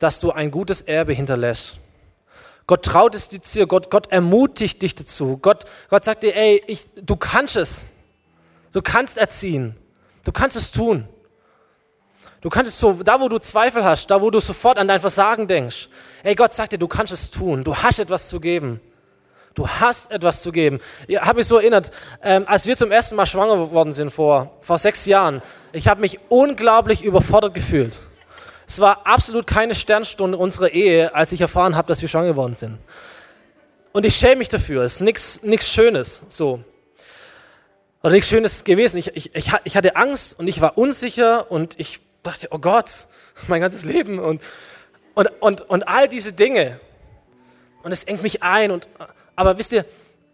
dass 0.00 0.18
du 0.18 0.32
ein 0.32 0.50
gutes 0.50 0.82
Erbe 0.82 1.12
hinterlässt. 1.12 1.76
Gott 2.66 2.84
traut 2.84 3.14
es 3.14 3.28
dir 3.28 3.42
zu, 3.42 3.64
Gott, 3.68 3.90
Gott 3.90 4.10
ermutigt 4.10 4.82
dich 4.82 4.96
dazu. 4.96 5.38
Gott, 5.38 5.64
Gott 5.88 6.04
sagt 6.04 6.24
dir, 6.24 6.34
ey, 6.34 6.62
ich, 6.66 6.86
du 6.96 7.14
kannst 7.14 7.54
es. 7.54 7.86
Du 8.72 8.82
kannst 8.82 9.18
erziehen. 9.18 9.76
Du 10.24 10.32
kannst 10.32 10.56
es 10.56 10.70
tun. 10.70 11.08
Du 12.40 12.48
kannst 12.48 12.72
es 12.72 12.80
so, 12.80 12.92
da 13.02 13.20
wo 13.20 13.28
du 13.28 13.38
Zweifel 13.38 13.84
hast, 13.84 14.10
da 14.10 14.20
wo 14.20 14.30
du 14.30 14.40
sofort 14.40 14.78
an 14.78 14.88
dein 14.88 15.00
Versagen 15.00 15.46
denkst. 15.46 15.88
Ey, 16.22 16.34
Gott 16.34 16.54
sagt 16.54 16.72
dir, 16.72 16.78
du 16.78 16.88
kannst 16.88 17.12
es 17.12 17.30
tun. 17.30 17.64
Du 17.64 17.76
hast 17.76 17.98
etwas 17.98 18.28
zu 18.28 18.40
geben. 18.40 18.80
Du 19.54 19.68
hast 19.68 20.10
etwas 20.10 20.42
zu 20.42 20.52
geben. 20.52 20.80
Ich 21.06 21.20
habe 21.20 21.38
mich 21.38 21.46
so 21.46 21.58
erinnert, 21.58 21.90
ähm, 22.22 22.44
als 22.46 22.66
wir 22.66 22.76
zum 22.76 22.92
ersten 22.92 23.16
Mal 23.16 23.26
schwanger 23.26 23.56
geworden 23.56 23.92
sind 23.92 24.10
vor, 24.10 24.56
vor 24.60 24.78
sechs 24.78 25.04
Jahren. 25.06 25.42
Ich 25.72 25.88
habe 25.88 26.00
mich 26.00 26.18
unglaublich 26.28 27.02
überfordert 27.02 27.52
gefühlt. 27.52 27.98
Es 28.66 28.80
war 28.80 29.06
absolut 29.06 29.46
keine 29.46 29.74
Sternstunde 29.74 30.38
unserer 30.38 30.70
Ehe, 30.70 31.14
als 31.14 31.32
ich 31.32 31.40
erfahren 31.40 31.76
habe, 31.76 31.88
dass 31.88 32.00
wir 32.00 32.08
schwanger 32.08 32.28
geworden 32.28 32.54
sind. 32.54 32.78
Und 33.92 34.06
ich 34.06 34.14
schäme 34.14 34.36
mich 34.36 34.48
dafür. 34.48 34.84
Es 34.84 35.00
ist 35.00 35.44
nichts 35.44 35.72
Schönes. 35.72 36.22
So. 36.28 36.62
Oder 38.02 38.12
nichts 38.12 38.28
Schönes 38.30 38.64
gewesen. 38.64 38.98
Ich, 38.98 39.14
ich, 39.14 39.30
ich, 39.34 39.76
hatte 39.76 39.96
Angst 39.96 40.38
und 40.38 40.48
ich 40.48 40.60
war 40.60 40.78
unsicher 40.78 41.50
und 41.50 41.78
ich 41.78 42.00
dachte, 42.22 42.48
oh 42.50 42.58
Gott, 42.58 43.06
mein 43.48 43.60
ganzes 43.60 43.84
Leben 43.84 44.18
und, 44.18 44.42
und, 45.14 45.28
und, 45.40 45.62
und 45.62 45.88
all 45.88 46.08
diese 46.08 46.32
Dinge. 46.32 46.80
Und 47.82 47.92
es 47.92 48.04
engt 48.04 48.22
mich 48.22 48.42
ein 48.42 48.70
und 48.70 48.88
aber 49.36 49.56
wisst 49.58 49.72
ihr, 49.72 49.84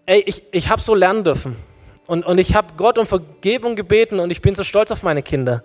ey, 0.06 0.20
ich, 0.26 0.42
ich 0.50 0.68
habe 0.68 0.80
so 0.82 0.94
lernen 0.94 1.22
dürfen. 1.22 1.56
Und, 2.06 2.24
und 2.24 2.38
ich 2.38 2.54
habe 2.54 2.74
Gott 2.76 2.98
um 2.98 3.06
Vergebung 3.06 3.76
gebeten 3.76 4.20
und 4.20 4.30
ich 4.30 4.40
bin 4.40 4.54
so 4.54 4.64
stolz 4.64 4.90
auf 4.90 5.02
meine 5.02 5.22
Kinder. 5.22 5.64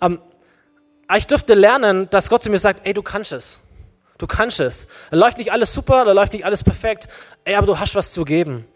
Ähm, 0.00 0.18
ich 1.16 1.26
durfte 1.26 1.54
lernen, 1.54 2.08
dass 2.10 2.28
Gott 2.28 2.42
zu 2.42 2.50
mir 2.50 2.58
sagt, 2.58 2.86
ey, 2.86 2.94
du 2.94 3.02
kannst 3.02 3.32
es. 3.32 3.60
Du 4.18 4.26
kannst 4.26 4.60
es. 4.60 4.86
Da 5.10 5.16
läuft 5.16 5.38
nicht 5.38 5.52
alles 5.52 5.72
super, 5.72 6.04
da 6.04 6.12
läuft 6.12 6.34
nicht 6.34 6.44
alles 6.44 6.62
perfekt. 6.62 7.08
Ey, 7.44 7.54
aber 7.54 7.66
du 7.66 7.78
hast 7.78 7.94
was 7.94 8.12
zu 8.12 8.24
geben. 8.24 8.66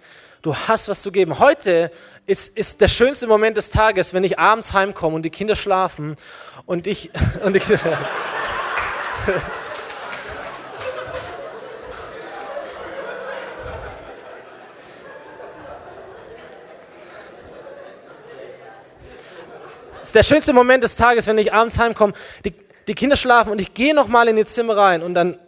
Du 0.45 0.55
hast 0.55 0.89
was 0.91 1.03
zu 1.03 1.11
geben. 1.11 1.39
Heute 1.39 1.91
ist, 2.27 2.55
ist 2.59 2.83
der 2.83 2.89
schönste 2.89 3.27
Moment 3.27 3.57
des 3.57 3.71
Tages, 3.71 4.13
wenn 4.13 4.25
ich 4.25 4.39
abends 4.39 4.75
heimkomme 4.75 5.17
und 5.17 5.23
die 5.23 5.31
Kinder 5.31 5.57
schlafen 5.57 6.17
und 6.67 6.87
ich, 6.87 7.11
und 7.45 7.57
ich 7.57 7.63
ist 20.03 20.15
der 20.15 20.23
schönste 20.23 20.53
Moment 20.53 20.85
des 20.85 20.97
Tages, 20.97 21.27
wenn 21.27 21.39
ich 21.39 21.55
abends 21.55 21.79
heimkomme, 21.79 22.13
die, 22.45 22.53
die 22.87 22.95
Kinder 22.95 23.17
schlafen 23.17 23.51
und 23.51 23.63
ich 23.63 23.73
gehe 23.73 23.95
nochmal 23.95 24.29
in 24.29 24.37
ihr 24.37 24.45
Zimmer 24.45 24.77
rein 24.77 25.03
und 25.03 25.15
dann 25.15 25.39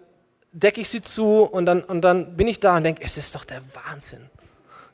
decke 0.53 0.81
ich 0.81 0.89
sie 0.89 1.03
zu 1.03 1.43
und 1.43 1.67
dann, 1.67 1.83
und 1.83 2.01
dann 2.01 2.35
bin 2.35 2.49
ich 2.49 2.61
da 2.61 2.79
und 2.79 2.85
denke, 2.85 3.03
es 3.05 3.19
ist 3.19 3.35
doch 3.35 3.45
der 3.45 3.61
Wahnsinn. 3.75 4.31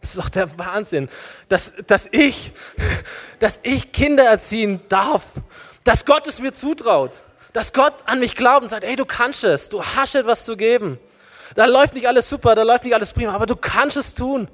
Es 0.03 0.11
ist 0.11 0.19
doch 0.19 0.29
der 0.29 0.59
Wahnsinn, 0.59 1.09
dass, 1.49 1.75
dass, 1.87 2.09
ich, 2.11 2.53
dass 3.39 3.61
ich 3.63 3.93
Kinder 3.93 4.25
erziehen 4.25 4.81
darf, 4.89 5.23
dass 5.85 6.05
Gott 6.05 6.27
es 6.27 6.41
mir 6.41 6.53
zutraut, 6.53 7.23
dass 7.53 7.73
Gott 7.73 7.95
an 8.07 8.19
mich 8.19 8.35
glaubt 8.35 8.63
und 8.63 8.69
sagt, 8.69 8.85
hey, 8.85 8.97
du 8.97 9.07
kannst 9.07 9.45
es, 9.45 9.69
du 9.69 9.83
hast 9.85 10.17
etwas 10.17 10.45
zu 10.45 10.57
geben. 10.57 10.99
Da 11.55 11.67
läuft 11.67 11.95
nicht 11.95 12.09
alles 12.09 12.29
super, 12.29 12.57
da 12.57 12.63
läuft 12.65 12.85
nicht 12.85 12.95
alles 12.95 13.13
prima, 13.13 13.33
aber 13.33 13.47
du 13.47 13.55
kannst 13.55 13.97
es 13.97 14.15
tun. 14.15 14.49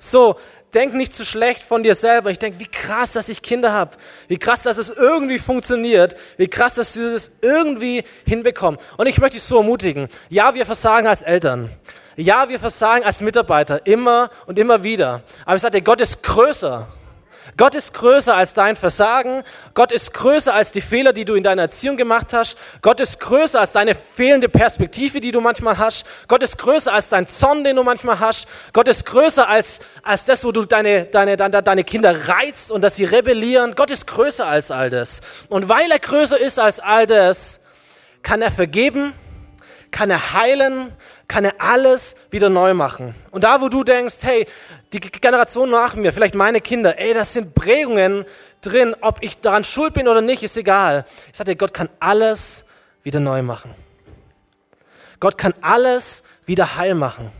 So, 0.00 0.36
denk 0.74 0.94
nicht 0.94 1.14
zu 1.14 1.24
schlecht 1.24 1.62
von 1.62 1.82
dir 1.82 1.94
selber. 1.94 2.30
Ich 2.30 2.38
denke, 2.38 2.58
wie 2.58 2.66
krass, 2.66 3.12
dass 3.12 3.28
ich 3.28 3.42
Kinder 3.42 3.72
habe. 3.72 3.92
Wie 4.26 4.38
krass, 4.38 4.62
dass 4.62 4.78
es 4.78 4.90
irgendwie 4.90 5.38
funktioniert. 5.38 6.16
Wie 6.36 6.48
krass, 6.48 6.74
dass 6.74 6.96
wir 6.96 7.14
es 7.14 7.38
irgendwie 7.42 8.02
hinbekommen. 8.26 8.80
Und 8.96 9.06
ich 9.06 9.18
möchte 9.18 9.36
dich 9.36 9.42
so 9.42 9.58
ermutigen. 9.58 10.08
Ja, 10.28 10.54
wir 10.54 10.66
versagen 10.66 11.06
als 11.06 11.22
Eltern. 11.22 11.70
Ja, 12.20 12.48
wir 12.48 12.58
versagen 12.58 13.04
als 13.04 13.20
Mitarbeiter. 13.20 13.86
Immer 13.86 14.28
und 14.46 14.58
immer 14.58 14.82
wieder. 14.82 15.22
Aber 15.44 15.54
ich 15.54 15.62
sage 15.62 15.78
dir, 15.78 15.84
Gott 15.84 16.00
ist 16.00 16.20
größer. 16.24 16.88
Gott 17.56 17.76
ist 17.76 17.94
größer 17.94 18.36
als 18.36 18.54
dein 18.54 18.74
Versagen. 18.74 19.44
Gott 19.72 19.92
ist 19.92 20.14
größer 20.14 20.52
als 20.52 20.72
die 20.72 20.80
Fehler, 20.80 21.12
die 21.12 21.24
du 21.24 21.34
in 21.34 21.44
deiner 21.44 21.62
Erziehung 21.62 21.96
gemacht 21.96 22.32
hast. 22.32 22.58
Gott 22.82 22.98
ist 22.98 23.20
größer 23.20 23.60
als 23.60 23.70
deine 23.70 23.94
fehlende 23.94 24.48
Perspektive, 24.48 25.20
die 25.20 25.30
du 25.30 25.40
manchmal 25.40 25.78
hast. 25.78 26.06
Gott 26.26 26.42
ist 26.42 26.58
größer 26.58 26.92
als 26.92 27.08
dein 27.08 27.28
Zorn, 27.28 27.62
den 27.62 27.76
du 27.76 27.84
manchmal 27.84 28.18
hast. 28.18 28.48
Gott 28.72 28.88
ist 28.88 29.06
größer 29.06 29.48
als, 29.48 29.78
als 30.02 30.24
das, 30.24 30.44
wo 30.44 30.50
du 30.50 30.64
deine, 30.64 31.04
deine, 31.04 31.36
deine, 31.36 31.62
deine 31.62 31.84
Kinder 31.84 32.26
reizt 32.26 32.72
und 32.72 32.82
dass 32.82 32.96
sie 32.96 33.04
rebellieren. 33.04 33.76
Gott 33.76 33.90
ist 33.90 34.08
größer 34.08 34.44
als 34.44 34.72
all 34.72 34.90
das. 34.90 35.20
Und 35.48 35.68
weil 35.68 35.88
er 35.88 36.00
größer 36.00 36.40
ist 36.40 36.58
als 36.58 36.80
all 36.80 37.06
das, 37.06 37.60
kann 38.24 38.42
er 38.42 38.50
vergeben, 38.50 39.12
kann 39.92 40.10
er 40.10 40.32
heilen, 40.32 40.92
kann 41.28 41.44
er 41.44 41.60
alles 41.60 42.16
wieder 42.30 42.48
neu 42.48 42.72
machen. 42.72 43.14
Und 43.30 43.44
da, 43.44 43.60
wo 43.60 43.68
du 43.68 43.84
denkst, 43.84 44.16
hey, 44.22 44.46
die 44.92 44.98
Generation 44.98 45.70
nach 45.70 45.94
mir, 45.94 46.12
vielleicht 46.12 46.34
meine 46.34 46.62
Kinder, 46.62 46.98
ey, 46.98 47.12
das 47.12 47.34
sind 47.34 47.54
Prägungen 47.54 48.24
drin, 48.62 48.96
ob 49.02 49.18
ich 49.20 49.38
daran 49.38 49.62
schuld 49.62 49.92
bin 49.92 50.08
oder 50.08 50.22
nicht, 50.22 50.42
ist 50.42 50.56
egal. 50.56 51.04
Ich 51.32 51.38
dir, 51.38 51.54
Gott 51.54 51.74
kann 51.74 51.90
alles 52.00 52.64
wieder 53.02 53.20
neu 53.20 53.42
machen. 53.42 53.74
Gott 55.20 55.36
kann 55.36 55.52
alles 55.60 56.24
wieder 56.46 56.76
heil 56.76 56.94
machen. 56.94 57.30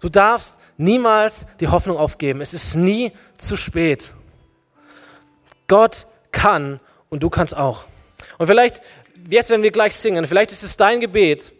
Du 0.00 0.08
darfst 0.08 0.60
niemals 0.76 1.46
die 1.60 1.68
Hoffnung 1.68 1.96
aufgeben. 1.96 2.40
Es 2.40 2.54
ist 2.54 2.74
nie 2.74 3.12
zu 3.36 3.56
spät. 3.56 4.12
Gott 5.68 6.06
kann 6.32 6.80
und 7.10 7.22
du 7.22 7.30
kannst 7.30 7.56
auch. 7.56 7.84
Und 8.38 8.46
vielleicht, 8.46 8.80
jetzt 9.28 9.50
werden 9.50 9.62
wir 9.62 9.70
gleich 9.70 9.94
singen, 9.94 10.26
vielleicht 10.26 10.50
ist 10.50 10.62
es 10.62 10.76
dein 10.76 11.00
Gebet, 11.00 11.52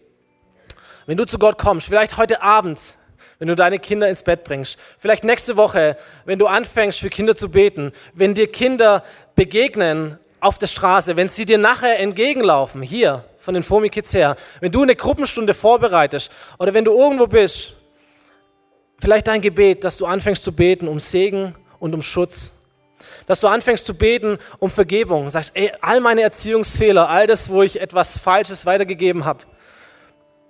wenn 1.08 1.16
du 1.16 1.24
zu 1.24 1.38
Gott 1.38 1.56
kommst, 1.56 1.88
vielleicht 1.88 2.18
heute 2.18 2.42
Abend, 2.42 2.92
wenn 3.38 3.48
du 3.48 3.56
deine 3.56 3.78
Kinder 3.78 4.10
ins 4.10 4.22
Bett 4.22 4.44
bringst, 4.44 4.76
vielleicht 4.98 5.24
nächste 5.24 5.56
Woche, 5.56 5.96
wenn 6.26 6.38
du 6.38 6.46
anfängst 6.46 7.00
für 7.00 7.08
Kinder 7.08 7.34
zu 7.34 7.50
beten, 7.50 7.92
wenn 8.12 8.34
dir 8.34 8.46
Kinder 8.46 9.02
begegnen 9.34 10.18
auf 10.38 10.58
der 10.58 10.66
Straße, 10.66 11.16
wenn 11.16 11.28
sie 11.28 11.46
dir 11.46 11.56
nachher 11.56 11.98
entgegenlaufen, 11.98 12.82
hier 12.82 13.24
von 13.38 13.54
den 13.54 13.62
Fomi 13.62 13.88
Kids 13.88 14.12
her, 14.12 14.36
wenn 14.60 14.70
du 14.70 14.82
eine 14.82 14.94
Gruppenstunde 14.94 15.54
vorbereitest 15.54 16.30
oder 16.58 16.74
wenn 16.74 16.84
du 16.84 16.92
irgendwo 16.92 17.26
bist, 17.26 17.72
vielleicht 18.98 19.28
dein 19.28 19.40
Gebet, 19.40 19.84
dass 19.84 19.96
du 19.96 20.04
anfängst 20.04 20.44
zu 20.44 20.52
beten 20.52 20.88
um 20.88 21.00
Segen 21.00 21.54
und 21.78 21.94
um 21.94 22.02
Schutz. 22.02 22.52
Dass 23.26 23.40
du 23.40 23.48
anfängst 23.48 23.86
zu 23.86 23.94
beten 23.94 24.36
um 24.58 24.70
Vergebung. 24.70 25.30
Sagst, 25.30 25.52
ey, 25.54 25.72
all 25.80 26.00
meine 26.00 26.20
Erziehungsfehler, 26.20 27.08
all 27.08 27.26
das, 27.26 27.48
wo 27.48 27.62
ich 27.62 27.80
etwas 27.80 28.18
Falsches 28.18 28.66
weitergegeben 28.66 29.24
habe, 29.24 29.44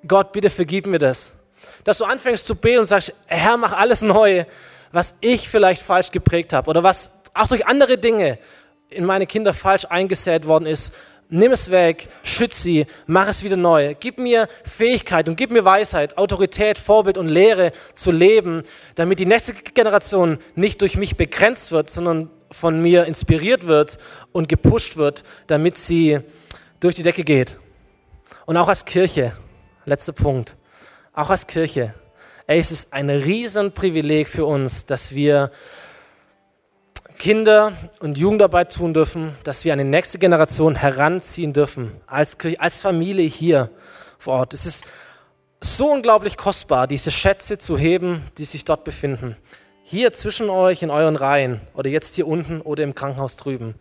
Gott, 0.07 0.33
bitte 0.33 0.51
vergib 0.51 0.87
mir 0.87 0.99
das. 0.99 1.37
Dass 1.85 1.99
du 1.99 2.05
anfängst 2.05 2.47
zu 2.47 2.55
beten 2.55 2.81
und 2.81 2.87
sagst, 2.87 3.13
Herr, 3.27 3.57
mach 3.57 3.73
alles 3.73 4.03
neu, 4.03 4.45
was 4.93 5.17
ich 5.21 5.49
vielleicht 5.49 5.83
falsch 5.83 6.11
geprägt 6.11 6.53
habe 6.53 6.71
oder 6.71 6.83
was 6.83 7.13
auch 7.35 7.49
durch 7.49 7.67
andere 7.67 7.99
Dinge 7.99 8.39
in 8.91 9.05
meine 9.05 9.27
Kinder 9.27 9.53
falsch 9.53 9.87
eingesät 9.89 10.47
worden 10.47 10.67
ist. 10.67 10.95
Nimm 11.31 11.53
es 11.53 11.71
weg, 11.71 12.09
schütze 12.23 12.63
sie, 12.63 12.87
mach 13.07 13.29
es 13.29 13.45
wieder 13.45 13.59
neu. 13.59 13.95
Gib 14.01 14.19
mir 14.19 14.49
Fähigkeit 14.65 15.29
und 15.29 15.37
gib 15.37 15.51
mir 15.51 15.63
Weisheit, 15.65 16.17
Autorität, 16.17 16.79
Vorbild 16.79 17.19
und 17.19 17.29
Lehre 17.29 17.73
zu 17.93 18.11
leben, 18.11 18.63
damit 18.95 19.19
die 19.19 19.27
nächste 19.27 19.53
Generation 19.53 20.39
nicht 20.55 20.81
durch 20.81 20.97
mich 20.97 21.19
begrenzt 21.19 21.71
wird, 21.71 21.91
sondern 21.91 22.31
von 22.51 22.81
mir 22.81 23.05
inspiriert 23.05 23.67
wird 23.67 23.99
und 24.33 24.49
gepusht 24.49 24.97
wird, 24.97 25.23
damit 25.49 25.77
sie 25.77 26.21
durch 26.81 26.95
die 26.95 27.03
Decke 27.03 27.25
geht. 27.25 27.59
Und 28.47 28.57
auch 28.57 28.69
als 28.69 28.87
Kirche 28.87 29.33
letzter 29.89 30.13
Punkt. 30.13 30.57
Auch 31.13 31.31
als 31.31 31.47
Kirche. 31.47 31.95
Ey, 32.47 32.59
es 32.59 32.71
ist 32.71 32.93
ein 32.93 33.11
Riesenprivileg 33.11 34.29
für 34.29 34.47
uns, 34.47 34.87
dass 34.87 35.15
wir 35.15 35.51
Kinder 37.19 37.73
und 37.99 38.17
Jugendarbeit 38.17 38.73
tun 38.73 38.95
dürfen, 38.95 39.35
dass 39.43 39.65
wir 39.65 39.73
eine 39.73 39.85
nächste 39.85 40.19
Generation 40.19 40.77
heranziehen 40.77 41.53
dürfen, 41.53 41.91
als, 42.07 42.39
Kirche, 42.39 42.61
als 42.61 42.81
Familie 42.81 43.27
hier 43.27 43.71
vor 44.19 44.35
Ort. 44.35 44.55
Es 44.55 44.67
ist 44.67 44.85
so 45.61 45.91
unglaublich 45.91 46.37
kostbar, 46.37 46.87
diese 46.87 47.11
Schätze 47.11 47.59
zu 47.59 47.77
heben, 47.77 48.23
die 48.39 48.45
sich 48.45 48.65
dort 48.65 48.85
befinden. 48.85 49.37
Hier 49.83 50.13
zwischen 50.13 50.49
euch 50.49 50.83
in 50.83 50.91
euren 50.91 51.17
Reihen 51.17 51.61
oder 51.75 51.91
jetzt 51.91 52.15
hier 52.15 52.29
unten 52.29 52.61
oder 52.61 52.85
im 52.85 52.95
Krankenhaus 52.95 53.37
drüben. 53.37 53.75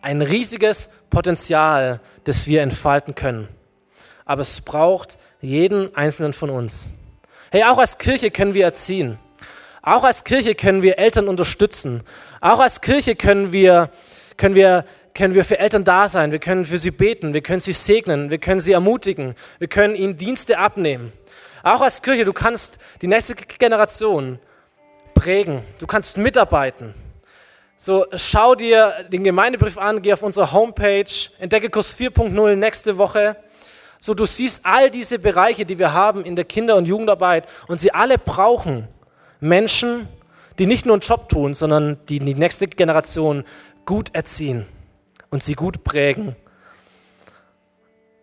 Ein 0.00 0.22
riesiges 0.22 0.88
Potenzial, 1.10 2.00
das 2.24 2.46
wir 2.46 2.62
entfalten 2.62 3.14
können. 3.14 3.48
Aber 4.24 4.40
es 4.40 4.60
braucht 4.60 5.18
jeden 5.40 5.94
einzelnen 5.94 6.32
von 6.32 6.50
uns. 6.50 6.92
Hey, 7.50 7.64
auch 7.64 7.78
als 7.78 7.98
Kirche 7.98 8.30
können 8.30 8.54
wir 8.54 8.64
erziehen. 8.64 9.18
Auch 9.82 10.04
als 10.04 10.24
Kirche 10.24 10.54
können 10.54 10.82
wir 10.82 10.98
Eltern 10.98 11.28
unterstützen. 11.28 12.02
Auch 12.40 12.58
als 12.58 12.80
Kirche 12.80 13.16
können 13.16 13.52
wir, 13.52 13.90
können 14.36 14.54
wir, 14.54 14.84
können 15.14 15.34
wir 15.34 15.44
für 15.44 15.58
Eltern 15.58 15.84
da 15.84 16.08
sein. 16.08 16.32
Wir 16.32 16.40
können 16.40 16.64
für 16.64 16.78
sie 16.78 16.90
beten. 16.90 17.32
Wir 17.32 17.40
können 17.40 17.60
sie 17.60 17.72
segnen. 17.72 18.30
Wir 18.30 18.38
können 18.38 18.60
sie 18.60 18.72
ermutigen. 18.72 19.34
Wir 19.58 19.68
können 19.68 19.94
ihnen 19.94 20.16
Dienste 20.16 20.58
abnehmen. 20.58 21.12
Auch 21.62 21.80
als 21.80 22.02
Kirche, 22.02 22.24
du 22.24 22.32
kannst 22.32 22.80
die 23.00 23.06
nächste 23.06 23.34
Generation 23.34 24.38
prägen. 25.14 25.62
Du 25.78 25.86
kannst 25.86 26.16
mitarbeiten. 26.18 26.94
So, 27.76 28.06
schau 28.14 28.56
dir 28.56 29.06
den 29.08 29.22
Gemeindebrief 29.22 29.78
an, 29.78 30.02
geh 30.02 30.12
auf 30.12 30.22
unsere 30.22 30.52
Homepage, 30.52 31.04
entdecke 31.38 31.70
Kurs 31.70 31.96
4.0 31.96 32.56
nächste 32.56 32.98
Woche. 32.98 33.36
So, 33.98 34.14
du 34.14 34.26
siehst 34.26 34.64
all 34.64 34.90
diese 34.90 35.18
Bereiche, 35.18 35.66
die 35.66 35.78
wir 35.78 35.92
haben 35.92 36.24
in 36.24 36.36
der 36.36 36.44
Kinder- 36.44 36.76
und 36.76 36.86
Jugendarbeit 36.86 37.48
und 37.66 37.80
sie 37.80 37.92
alle 37.92 38.18
brauchen 38.18 38.86
Menschen, 39.40 40.08
die 40.58 40.66
nicht 40.66 40.86
nur 40.86 40.94
einen 40.94 41.02
Job 41.02 41.28
tun, 41.28 41.54
sondern 41.54 41.98
die 42.08 42.18
die 42.18 42.34
nächste 42.34 42.68
Generation 42.68 43.44
gut 43.84 44.14
erziehen 44.14 44.66
und 45.30 45.42
sie 45.42 45.54
gut 45.54 45.84
prägen. 45.84 46.36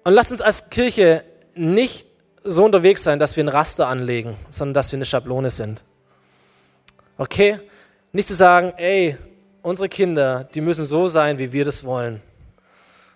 Und 0.04 0.14
lass 0.14 0.32
uns 0.32 0.42
als 0.42 0.70
Kirche 0.70 1.24
nicht 1.56 2.08
so 2.44 2.64
unterwegs 2.64 3.04
sein, 3.04 3.20
dass 3.20 3.36
wir 3.36 3.44
ein 3.44 3.50
Raster 3.50 3.88
anlegen, 3.88 4.36
sondern 4.50 4.76
dass 4.76 4.92
wir 4.92 4.98
eine 4.98 5.06
Schablone 5.06 5.50
sind. 5.50 5.84
Okay? 7.18 7.58
Nicht 8.12 8.28
zu 8.28 8.36
sagen, 8.36 8.74
ey, 8.78 9.18
unsere 9.62 9.90
Kinder, 9.90 10.48
die 10.54 10.62
müssen 10.62 10.86
so 10.86 11.08
sein, 11.08 11.40
wie 11.40 11.52
wir 11.52 11.66
das 11.66 11.84
wollen. 11.84 12.22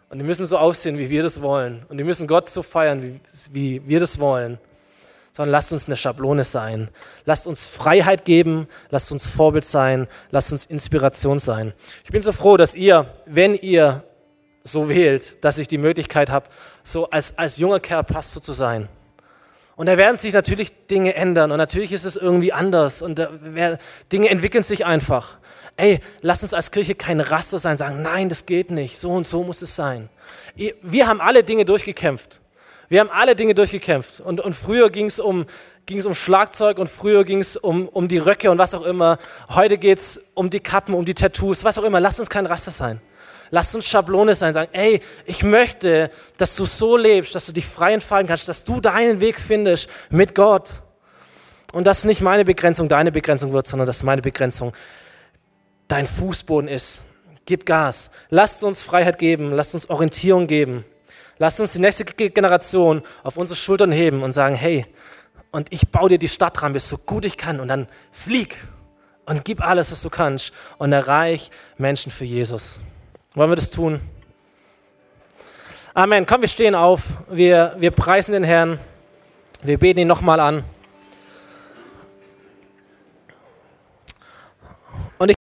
Und 0.09 0.17
die 0.17 0.23
müssen 0.23 0.45
so 0.45 0.57
aussehen, 0.57 0.97
wie 0.97 1.09
wir 1.09 1.23
das 1.23 1.41
wollen. 1.41 1.85
Und 1.87 1.97
die 1.97 2.03
müssen 2.03 2.27
Gott 2.27 2.49
so 2.49 2.63
feiern, 2.63 3.03
wie, 3.03 3.19
wie 3.51 3.87
wir 3.87 3.99
das 3.99 4.19
wollen. 4.19 4.57
Sondern 5.31 5.51
lasst 5.51 5.71
uns 5.71 5.85
eine 5.85 5.95
Schablone 5.95 6.43
sein. 6.43 6.89
Lasst 7.25 7.47
uns 7.47 7.65
Freiheit 7.65 8.25
geben. 8.25 8.67
Lasst 8.89 9.11
uns 9.11 9.27
Vorbild 9.27 9.65
sein. 9.65 10.07
Lasst 10.31 10.51
uns 10.51 10.65
Inspiration 10.65 11.37
sein. 11.37 11.73
Ich 12.03 12.09
bin 12.09 12.23
so 12.23 12.31
froh, 12.31 12.57
dass 12.57 12.73
ihr, 12.73 13.05
wenn 13.27 13.53
ihr 13.53 14.03
so 14.63 14.89
wählt, 14.89 15.43
dass 15.43 15.59
ich 15.59 15.67
die 15.67 15.77
Möglichkeit 15.77 16.31
habe, 16.31 16.49
so 16.83 17.09
als, 17.11 17.37
als 17.37 17.57
junger 17.57 17.79
Kerl 17.79 18.03
Pastor 18.03 18.41
zu 18.41 18.53
sein. 18.53 18.89
Und 19.79 19.85
da 19.85 19.97
werden 19.97 20.17
sich 20.17 20.33
natürlich 20.33 20.73
Dinge 20.87 21.15
ändern 21.15 21.53
und 21.53 21.57
natürlich 21.57 21.93
ist 21.93 22.03
es 22.03 22.17
irgendwie 22.17 22.51
anders 22.51 23.01
und 23.01 23.25
Dinge 24.11 24.27
entwickeln 24.27 24.61
sich 24.61 24.85
einfach 24.85 25.37
ey, 25.79 25.99
lass 26.21 26.43
uns 26.43 26.53
als 26.53 26.71
Kirche 26.71 26.95
kein 26.95 27.21
Raster 27.21 27.57
sein, 27.57 27.77
sagen, 27.77 28.01
nein, 28.01 28.29
das 28.29 28.45
geht 28.45 28.69
nicht, 28.71 28.97
so 28.97 29.11
und 29.11 29.25
so 29.25 29.43
muss 29.43 29.61
es 29.61 29.75
sein. 29.75 30.09
Wir 30.81 31.07
haben 31.07 31.21
alle 31.21 31.43
Dinge 31.43 31.65
durchgekämpft. 31.65 32.39
Wir 32.89 32.99
haben 32.99 33.09
alle 33.09 33.35
Dinge 33.35 33.55
durchgekämpft. 33.55 34.19
Und, 34.19 34.41
und 34.41 34.53
früher 34.53 34.89
ging 34.89 35.05
es 35.05 35.19
um, 35.19 35.45
ging 35.85 36.03
um 36.03 36.15
Schlagzeug 36.15 36.79
und 36.79 36.89
früher 36.89 37.23
ging 37.23 37.39
es 37.39 37.55
um, 37.55 37.87
um 37.87 38.07
die 38.07 38.17
Röcke 38.17 38.51
und 38.51 38.57
was 38.57 38.73
auch 38.73 38.83
immer. 38.83 39.17
Heute 39.49 39.77
geht 39.77 39.99
es 39.99 40.21
um 40.33 40.49
die 40.49 40.59
Kappen, 40.59 40.93
um 40.93 41.05
die 41.05 41.13
Tattoos, 41.13 41.63
was 41.63 41.77
auch 41.77 41.83
immer. 41.83 41.99
Lass 41.99 42.19
uns 42.19 42.29
kein 42.29 42.45
Raster 42.45 42.71
sein. 42.71 42.99
Lass 43.51 43.73
uns 43.73 43.87
Schablone 43.87 44.35
sein, 44.35 44.53
sagen, 44.53 44.69
ey, 44.73 45.01
ich 45.25 45.43
möchte, 45.43 46.11
dass 46.37 46.55
du 46.55 46.65
so 46.65 46.97
lebst, 46.97 47.33
dass 47.35 47.45
du 47.45 47.51
dich 47.51 47.65
frei 47.65 47.93
entfalten 47.93 48.27
kannst, 48.27 48.47
dass 48.47 48.63
du 48.63 48.79
deinen 48.79 49.19
Weg 49.19 49.39
findest 49.39 49.89
mit 50.09 50.35
Gott. 50.35 50.81
Und 51.71 51.85
dass 51.85 52.03
nicht 52.03 52.21
meine 52.21 52.45
Begrenzung 52.45 52.89
deine 52.89 53.11
Begrenzung 53.11 53.53
wird, 53.53 53.67
sondern 53.67 53.85
dass 53.85 54.03
meine 54.03 54.21
Begrenzung 54.21 54.73
dein 55.87 56.07
Fußboden 56.07 56.67
ist. 56.67 57.03
Gib 57.45 57.65
Gas. 57.65 58.11
Lasst 58.29 58.63
uns 58.63 58.81
Freiheit 58.81 59.17
geben. 59.19 59.51
Lasst 59.51 59.73
uns 59.73 59.89
Orientierung 59.89 60.47
geben. 60.47 60.85
Lasst 61.37 61.59
uns 61.59 61.73
die 61.73 61.79
nächste 61.79 62.05
Generation 62.05 63.01
auf 63.23 63.37
unsere 63.37 63.55
Schultern 63.57 63.91
heben 63.91 64.23
und 64.23 64.33
sagen, 64.33 64.55
hey, 64.55 64.85
und 65.51 65.71
ich 65.71 65.89
baue 65.89 66.09
dir 66.09 66.19
die 66.19 66.27
Stadt 66.27 66.59
dran, 66.61 66.73
bis 66.73 66.89
so 66.89 66.97
gut 66.97 67.25
ich 67.25 67.37
kann. 67.37 67.59
Und 67.59 67.69
dann 67.69 67.87
flieg 68.11 68.57
und 69.25 69.45
gib 69.45 69.65
alles, 69.65 69.91
was 69.91 70.01
du 70.01 70.09
kannst. 70.09 70.53
Und 70.77 70.91
erreich 70.91 71.49
Menschen 71.77 72.11
für 72.11 72.25
Jesus. 72.25 72.79
Wollen 73.35 73.51
wir 73.51 73.55
das 73.55 73.69
tun? 73.69 73.99
Amen. 75.93 76.25
Komm, 76.25 76.41
wir 76.41 76.47
stehen 76.47 76.73
auf. 76.73 77.17
Wir, 77.29 77.75
wir 77.77 77.91
preisen 77.91 78.31
den 78.31 78.43
Herrn. 78.43 78.79
Wir 79.61 79.77
beten 79.77 79.99
ihn 79.99 80.07
nochmal 80.07 80.39
an. 80.39 80.63